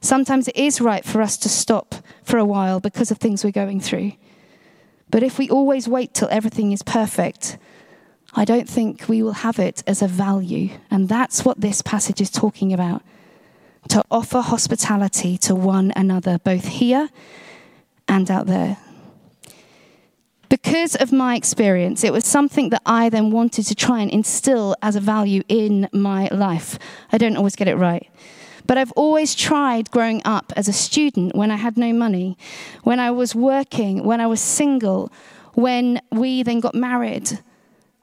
Sometimes 0.00 0.48
it 0.48 0.56
is 0.56 0.80
right 0.80 1.04
for 1.04 1.22
us 1.22 1.36
to 1.38 1.48
stop 1.48 1.94
for 2.22 2.38
a 2.38 2.44
while 2.44 2.80
because 2.80 3.10
of 3.10 3.18
things 3.18 3.44
we're 3.44 3.50
going 3.50 3.80
through. 3.80 4.12
But 5.10 5.22
if 5.22 5.38
we 5.38 5.50
always 5.50 5.88
wait 5.88 6.14
till 6.14 6.28
everything 6.30 6.72
is 6.72 6.82
perfect, 6.82 7.58
I 8.34 8.44
don't 8.44 8.68
think 8.68 9.08
we 9.08 9.22
will 9.22 9.32
have 9.32 9.58
it 9.58 9.82
as 9.86 10.02
a 10.02 10.06
value. 10.06 10.70
And 10.90 11.08
that's 11.08 11.44
what 11.44 11.60
this 11.60 11.82
passage 11.82 12.20
is 12.20 12.30
talking 12.30 12.72
about 12.72 13.02
to 13.88 14.04
offer 14.10 14.40
hospitality 14.40 15.36
to 15.38 15.54
one 15.54 15.92
another, 15.96 16.38
both 16.38 16.66
here 16.66 17.08
and 18.06 18.30
out 18.30 18.46
there. 18.46 18.76
Because 20.50 20.96
of 20.96 21.12
my 21.12 21.36
experience, 21.36 22.02
it 22.02 22.12
was 22.12 22.24
something 22.24 22.70
that 22.70 22.82
I 22.84 23.08
then 23.08 23.30
wanted 23.30 23.66
to 23.66 23.74
try 23.76 24.00
and 24.00 24.10
instill 24.10 24.74
as 24.82 24.96
a 24.96 25.00
value 25.00 25.44
in 25.48 25.88
my 25.92 26.28
life. 26.32 26.76
I 27.12 27.18
don't 27.18 27.36
always 27.36 27.54
get 27.54 27.68
it 27.68 27.76
right. 27.76 28.10
But 28.66 28.76
I've 28.76 28.90
always 28.92 29.36
tried 29.36 29.92
growing 29.92 30.20
up 30.24 30.52
as 30.56 30.66
a 30.66 30.72
student 30.72 31.36
when 31.36 31.52
I 31.52 31.56
had 31.56 31.78
no 31.78 31.92
money, 31.92 32.36
when 32.82 32.98
I 32.98 33.12
was 33.12 33.32
working, 33.32 34.02
when 34.02 34.20
I 34.20 34.26
was 34.26 34.40
single, 34.40 35.12
when 35.54 36.00
we 36.10 36.42
then 36.42 36.58
got 36.58 36.74
married 36.74 37.38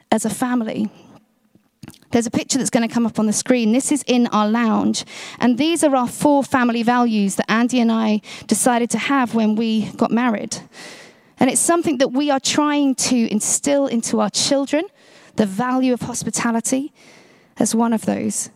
as 0.10 0.23
a 0.23 0.29
family. 0.29 0.89
There's 2.12 2.27
a 2.27 2.31
picture 2.31 2.57
that's 2.57 2.69
going 2.69 2.88
to 2.88 2.93
come 2.93 3.05
up 3.05 3.19
on 3.19 3.27
the 3.27 3.33
screen. 3.33 3.73
This 3.73 3.91
is 3.91 4.03
in 4.07 4.27
our 4.27 4.47
lounge. 4.47 5.03
And 5.39 5.57
these 5.57 5.83
are 5.83 5.93
our 5.93 6.07
four 6.07 6.45
family 6.45 6.81
values 6.81 7.36
that 7.36 7.51
Andy 7.51 7.81
and 7.81 7.91
I 7.91 8.21
decided 8.47 8.89
to 8.91 8.97
have 8.97 9.36
when 9.36 9.55
we 9.55 9.91
got 9.97 10.12
married. 10.12 10.60
And 11.39 11.50
it's 11.50 11.62
something 11.62 11.97
that 12.00 12.10
we 12.10 12.32
are 12.32 12.39
trying 12.39 12.95
to 12.95 13.32
instill 13.32 13.88
into 13.88 14.19
our 14.19 14.30
children 14.30 14.86
the 15.36 15.45
value 15.45 15.93
of 15.93 16.02
hospitality 16.02 16.93
as 17.58 17.76
one 17.76 17.93
of 17.93 18.06
those. 18.06 18.50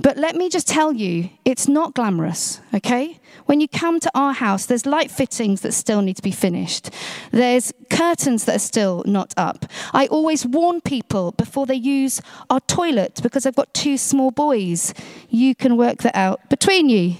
But 0.00 0.16
let 0.16 0.36
me 0.36 0.48
just 0.48 0.68
tell 0.68 0.92
you, 0.92 1.30
it's 1.44 1.66
not 1.66 1.94
glamorous, 1.94 2.60
okay? 2.72 3.18
When 3.46 3.60
you 3.60 3.66
come 3.66 3.98
to 3.98 4.10
our 4.14 4.32
house, 4.32 4.64
there's 4.64 4.86
light 4.86 5.10
fittings 5.10 5.62
that 5.62 5.72
still 5.72 6.02
need 6.02 6.14
to 6.16 6.22
be 6.22 6.30
finished. 6.30 6.90
There's 7.32 7.72
curtains 7.90 8.44
that 8.44 8.56
are 8.56 8.60
still 8.60 9.02
not 9.06 9.34
up. 9.36 9.66
I 9.92 10.06
always 10.06 10.46
warn 10.46 10.80
people 10.80 11.32
before 11.32 11.66
they 11.66 11.74
use 11.74 12.20
our 12.48 12.60
toilet 12.60 13.18
because 13.22 13.44
I've 13.44 13.56
got 13.56 13.74
two 13.74 13.96
small 13.96 14.30
boys. 14.30 14.94
You 15.30 15.56
can 15.56 15.76
work 15.76 16.02
that 16.02 16.14
out 16.14 16.48
between 16.48 16.88
you. 16.88 17.16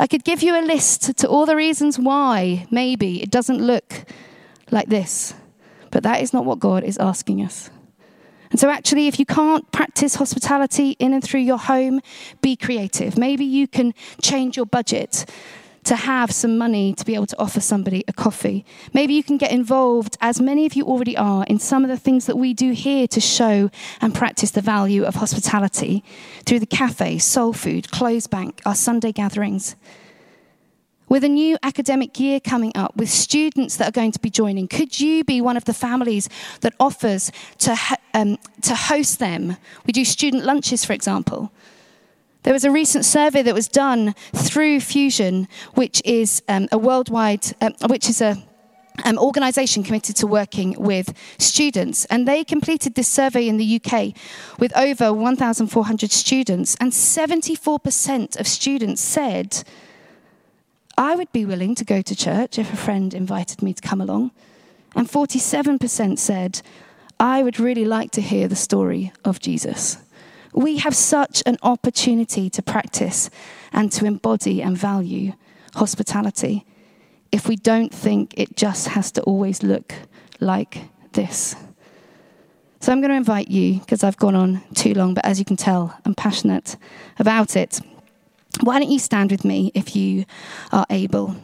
I 0.00 0.06
could 0.06 0.24
give 0.24 0.42
you 0.42 0.58
a 0.58 0.64
list 0.64 1.14
to 1.18 1.28
all 1.28 1.44
the 1.44 1.54
reasons 1.54 1.98
why 1.98 2.66
maybe 2.70 3.22
it 3.22 3.30
doesn't 3.30 3.60
look 3.60 4.06
like 4.70 4.88
this, 4.88 5.34
but 5.90 6.02
that 6.04 6.22
is 6.22 6.32
not 6.32 6.46
what 6.46 6.58
God 6.58 6.84
is 6.84 6.96
asking 6.96 7.42
us. 7.42 7.68
And 8.50 8.58
so, 8.58 8.70
actually, 8.70 9.08
if 9.08 9.18
you 9.18 9.26
can't 9.26 9.70
practice 9.72 10.14
hospitality 10.14 10.96
in 10.98 11.12
and 11.12 11.22
through 11.22 11.40
your 11.40 11.58
home, 11.58 12.00
be 12.40 12.56
creative. 12.56 13.18
Maybe 13.18 13.44
you 13.44 13.68
can 13.68 13.92
change 14.22 14.56
your 14.56 14.64
budget 14.64 15.26
to 15.84 15.96
have 15.96 16.30
some 16.30 16.58
money 16.58 16.92
to 16.94 17.04
be 17.04 17.14
able 17.14 17.26
to 17.26 17.38
offer 17.38 17.60
somebody 17.60 18.04
a 18.06 18.12
coffee. 18.12 18.64
Maybe 18.92 19.14
you 19.14 19.22
can 19.22 19.38
get 19.38 19.50
involved, 19.50 20.16
as 20.20 20.40
many 20.40 20.66
of 20.66 20.74
you 20.74 20.84
already 20.84 21.16
are, 21.16 21.44
in 21.44 21.58
some 21.58 21.84
of 21.84 21.90
the 21.90 21.96
things 21.96 22.26
that 22.26 22.36
we 22.36 22.52
do 22.54 22.72
here 22.72 23.06
to 23.08 23.20
show 23.20 23.70
and 24.00 24.14
practice 24.14 24.50
the 24.50 24.60
value 24.60 25.04
of 25.04 25.16
hospitality 25.16 26.04
through 26.44 26.60
the 26.60 26.66
cafe, 26.66 27.18
soul 27.18 27.52
food, 27.52 27.90
clothes 27.90 28.26
bank, 28.26 28.60
our 28.66 28.74
Sunday 28.74 29.12
gatherings. 29.12 29.76
With 31.08 31.24
a 31.24 31.28
new 31.28 31.58
academic 31.64 32.20
year 32.20 32.38
coming 32.38 32.70
up, 32.76 32.94
with 32.94 33.10
students 33.10 33.76
that 33.78 33.88
are 33.88 33.92
going 33.92 34.12
to 34.12 34.20
be 34.20 34.30
joining, 34.30 34.68
could 34.68 35.00
you 35.00 35.24
be 35.24 35.40
one 35.40 35.56
of 35.56 35.64
the 35.64 35.74
families 35.74 36.28
that 36.60 36.72
offers 36.78 37.32
to, 37.58 37.76
um, 38.14 38.38
to 38.62 38.76
host 38.76 39.18
them? 39.18 39.56
We 39.86 39.92
do 39.92 40.04
student 40.04 40.44
lunches, 40.44 40.84
for 40.84 40.92
example. 40.92 41.50
There 42.42 42.52
was 42.52 42.64
a 42.64 42.70
recent 42.70 43.04
survey 43.04 43.42
that 43.42 43.54
was 43.54 43.68
done 43.68 44.14
through 44.32 44.80
Fusion, 44.80 45.46
which 45.74 46.00
is 46.04 46.42
um, 46.48 46.68
a 46.72 46.78
worldwide, 46.78 47.46
um, 47.60 47.74
which 47.88 48.08
is 48.08 48.20
a 48.20 48.42
um, 49.04 49.18
organisation 49.18 49.82
committed 49.82 50.16
to 50.16 50.26
working 50.26 50.74
with 50.78 51.14
students. 51.38 52.06
And 52.06 52.26
they 52.26 52.44
completed 52.44 52.94
this 52.94 53.08
survey 53.08 53.48
in 53.48 53.56
the 53.56 53.80
UK 53.82 54.14
with 54.58 54.76
over 54.76 55.12
1,400 55.12 56.10
students, 56.10 56.76
and 56.80 56.92
74% 56.92 58.40
of 58.40 58.48
students 58.48 59.00
said 59.00 59.62
I 60.96 61.14
would 61.16 61.32
be 61.32 61.46
willing 61.46 61.74
to 61.76 61.84
go 61.84 62.02
to 62.02 62.16
church 62.16 62.58
if 62.58 62.72
a 62.72 62.76
friend 62.76 63.14
invited 63.14 63.62
me 63.62 63.72
to 63.72 63.80
come 63.82 64.00
along. 64.00 64.32
And 64.94 65.08
47% 65.08 66.18
said, 66.18 66.62
I 67.18 67.42
would 67.42 67.60
really 67.60 67.84
like 67.84 68.10
to 68.12 68.20
hear 68.20 68.48
the 68.48 68.56
story 68.56 69.12
of 69.24 69.40
Jesus. 69.40 69.98
We 70.52 70.78
have 70.78 70.94
such 70.94 71.42
an 71.46 71.56
opportunity 71.62 72.50
to 72.50 72.62
practice 72.62 73.30
and 73.72 73.90
to 73.92 74.04
embody 74.04 74.62
and 74.62 74.76
value 74.76 75.32
hospitality 75.74 76.66
if 77.30 77.46
we 77.46 77.56
don't 77.56 77.94
think 77.94 78.34
it 78.36 78.56
just 78.56 78.88
has 78.88 79.12
to 79.12 79.22
always 79.22 79.62
look 79.62 79.94
like 80.40 80.88
this. 81.12 81.54
So 82.80 82.90
I'm 82.90 83.00
going 83.00 83.10
to 83.10 83.16
invite 83.16 83.50
you, 83.50 83.78
because 83.78 84.02
I've 84.02 84.16
gone 84.16 84.34
on 84.34 84.62
too 84.74 84.94
long, 84.94 85.14
but 85.14 85.24
as 85.24 85.38
you 85.38 85.44
can 85.44 85.56
tell, 85.56 85.96
I'm 86.04 86.14
passionate 86.14 86.76
about 87.18 87.54
it. 87.54 87.78
Why 88.62 88.80
don't 88.80 88.90
you 88.90 88.98
stand 88.98 89.30
with 89.30 89.44
me 89.44 89.70
if 89.74 89.94
you 89.94 90.24
are 90.72 90.86
able? 90.90 91.36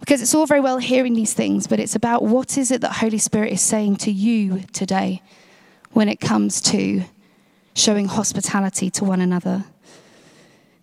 Because 0.00 0.20
it's 0.20 0.34
all 0.34 0.44
very 0.44 0.60
well 0.60 0.78
hearing 0.78 1.14
these 1.14 1.32
things, 1.32 1.68
but 1.68 1.78
it's 1.78 1.94
about 1.94 2.24
what 2.24 2.58
is 2.58 2.72
it 2.72 2.80
that 2.80 2.94
Holy 2.94 3.18
Spirit 3.18 3.52
is 3.52 3.60
saying 3.62 3.96
to 3.98 4.10
you 4.10 4.64
today 4.72 5.22
when 5.92 6.08
it 6.08 6.20
comes 6.20 6.60
to 6.60 7.04
showing 7.74 8.06
hospitality 8.06 8.90
to 8.90 9.04
one 9.04 9.20
another. 9.20 9.64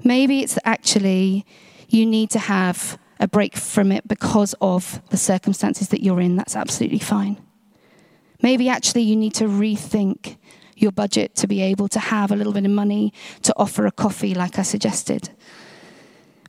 Maybe 0.03 0.41
it's 0.41 0.57
actually 0.63 1.45
you 1.87 2.05
need 2.05 2.29
to 2.31 2.39
have 2.39 2.97
a 3.19 3.27
break 3.27 3.55
from 3.57 3.91
it 3.91 4.07
because 4.07 4.55
of 4.61 5.01
the 5.09 5.17
circumstances 5.17 5.89
that 5.89 6.01
you're 6.01 6.21
in. 6.21 6.35
That's 6.35 6.55
absolutely 6.55 6.99
fine. 6.99 7.37
Maybe 8.41 8.69
actually 8.69 9.01
you 9.01 9.15
need 9.15 9.33
to 9.35 9.45
rethink 9.45 10.37
your 10.77 10.91
budget 10.91 11.35
to 11.35 11.47
be 11.47 11.61
able 11.61 11.89
to 11.89 11.99
have 11.99 12.31
a 12.31 12.35
little 12.35 12.53
bit 12.53 12.65
of 12.65 12.71
money 12.71 13.11
to 13.41 13.53
offer 13.57 13.85
a 13.85 13.91
coffee, 13.91 14.33
like 14.33 14.57
I 14.57 14.61
suggested. 14.61 15.29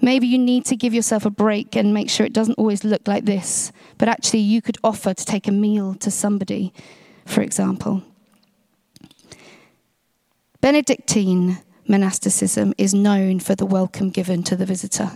Maybe 0.01 0.29
you 0.29 0.39
need 0.39 0.65
to 0.67 0.77
give 0.77 0.95
yourself 0.95 1.27
a 1.27 1.31
break 1.31 1.77
and 1.77 1.93
make 1.93 2.09
sure 2.09 2.25
it 2.25 2.33
doesn't 2.33 2.55
always 2.55 2.85
look 2.85 3.07
like 3.09 3.25
this, 3.25 3.73
but 3.99 4.09
actually 4.09 4.41
you 4.41 4.63
could 4.63 4.79
offer 4.85 5.13
to 5.13 5.25
take 5.25 5.49
a 5.49 5.53
meal 5.53 5.95
to 5.95 6.11
somebody, 6.11 6.73
for 7.27 7.43
example. 7.43 8.03
Benedictine 10.61 11.59
monasticism 11.89 12.75
is 12.77 12.93
known 12.93 13.41
for 13.41 13.55
the 13.55 13.67
welcome 13.67 14.11
given 14.11 14.43
to 14.45 14.57
the 14.57 14.67
visitor. 14.67 15.11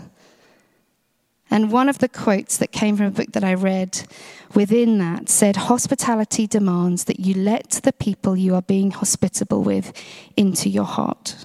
And 1.50 1.70
one 1.70 1.88
of 1.88 1.98
the 1.98 2.08
quotes 2.08 2.56
that 2.56 2.72
came 2.72 2.96
from 2.96 3.06
a 3.06 3.10
book 3.10 3.32
that 3.32 3.44
I 3.44 3.54
read 3.54 4.08
within 4.54 4.98
that 4.98 5.28
said, 5.28 5.56
Hospitality 5.56 6.46
demands 6.46 7.04
that 7.04 7.20
you 7.20 7.34
let 7.34 7.80
the 7.84 7.92
people 7.92 8.36
you 8.36 8.54
are 8.54 8.62
being 8.62 8.90
hospitable 8.90 9.62
with 9.62 9.92
into 10.36 10.68
your 10.68 10.84
heart. 10.84 11.44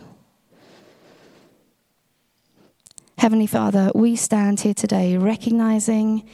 Heavenly 3.17 3.47
Father, 3.47 3.91
we 3.93 4.15
stand 4.15 4.61
here 4.61 4.73
today 4.73 5.17
recognizing 5.17 6.27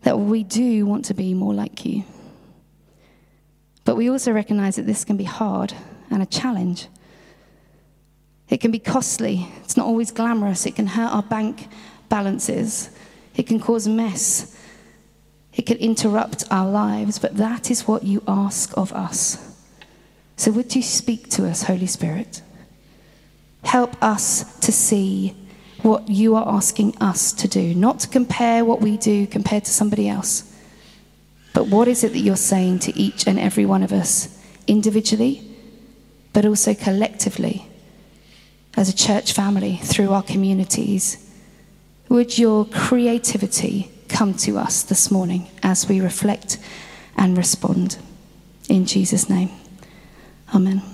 that 0.00 0.18
we 0.18 0.42
do 0.42 0.86
want 0.86 1.04
to 1.04 1.14
be 1.14 1.34
more 1.34 1.52
like 1.52 1.84
you. 1.84 2.04
But 3.84 3.96
we 3.96 4.08
also 4.08 4.32
recognize 4.32 4.76
that 4.76 4.86
this 4.86 5.04
can 5.04 5.18
be 5.18 5.24
hard 5.24 5.74
and 6.10 6.22
a 6.22 6.26
challenge. 6.26 6.88
It 8.52 8.60
can 8.60 8.70
be 8.70 8.78
costly. 8.78 9.48
It's 9.64 9.78
not 9.78 9.86
always 9.86 10.10
glamorous. 10.10 10.66
It 10.66 10.76
can 10.76 10.86
hurt 10.86 11.10
our 11.10 11.22
bank 11.22 11.68
balances. 12.10 12.90
It 13.34 13.46
can 13.46 13.58
cause 13.58 13.88
mess. 13.88 14.54
It 15.54 15.62
can 15.62 15.78
interrupt 15.78 16.44
our 16.50 16.70
lives, 16.70 17.18
but 17.18 17.38
that 17.38 17.70
is 17.70 17.88
what 17.88 18.02
you 18.02 18.22
ask 18.28 18.76
of 18.76 18.92
us. 18.92 19.56
So, 20.36 20.50
would 20.50 20.76
you 20.76 20.82
speak 20.82 21.30
to 21.30 21.48
us, 21.48 21.62
Holy 21.62 21.86
Spirit? 21.86 22.42
Help 23.64 23.96
us 24.02 24.58
to 24.58 24.70
see 24.70 25.34
what 25.80 26.10
you 26.10 26.34
are 26.34 26.46
asking 26.46 26.98
us 26.98 27.32
to 27.32 27.48
do, 27.48 27.74
not 27.74 28.00
to 28.00 28.08
compare 28.08 28.66
what 28.66 28.82
we 28.82 28.98
do 28.98 29.26
compared 29.26 29.64
to 29.64 29.70
somebody 29.70 30.10
else, 30.10 30.54
but 31.54 31.68
what 31.68 31.88
is 31.88 32.04
it 32.04 32.12
that 32.12 32.18
you're 32.18 32.36
saying 32.36 32.80
to 32.80 32.98
each 32.98 33.26
and 33.26 33.38
every 33.38 33.64
one 33.64 33.82
of 33.82 33.94
us 33.94 34.38
individually, 34.66 35.42
but 36.34 36.44
also 36.44 36.74
collectively 36.74 37.66
as 38.76 38.88
a 38.88 38.94
church 38.94 39.32
family 39.32 39.76
through 39.82 40.10
our 40.10 40.22
communities 40.22 41.22
would 42.12 42.36
your 42.36 42.66
creativity 42.66 43.90
come 44.10 44.34
to 44.34 44.58
us 44.58 44.82
this 44.82 45.10
morning 45.10 45.48
as 45.62 45.88
we 45.88 45.98
reflect 45.98 46.58
and 47.16 47.38
respond? 47.38 47.96
In 48.68 48.84
Jesus' 48.84 49.30
name, 49.30 49.48
Amen. 50.54 50.91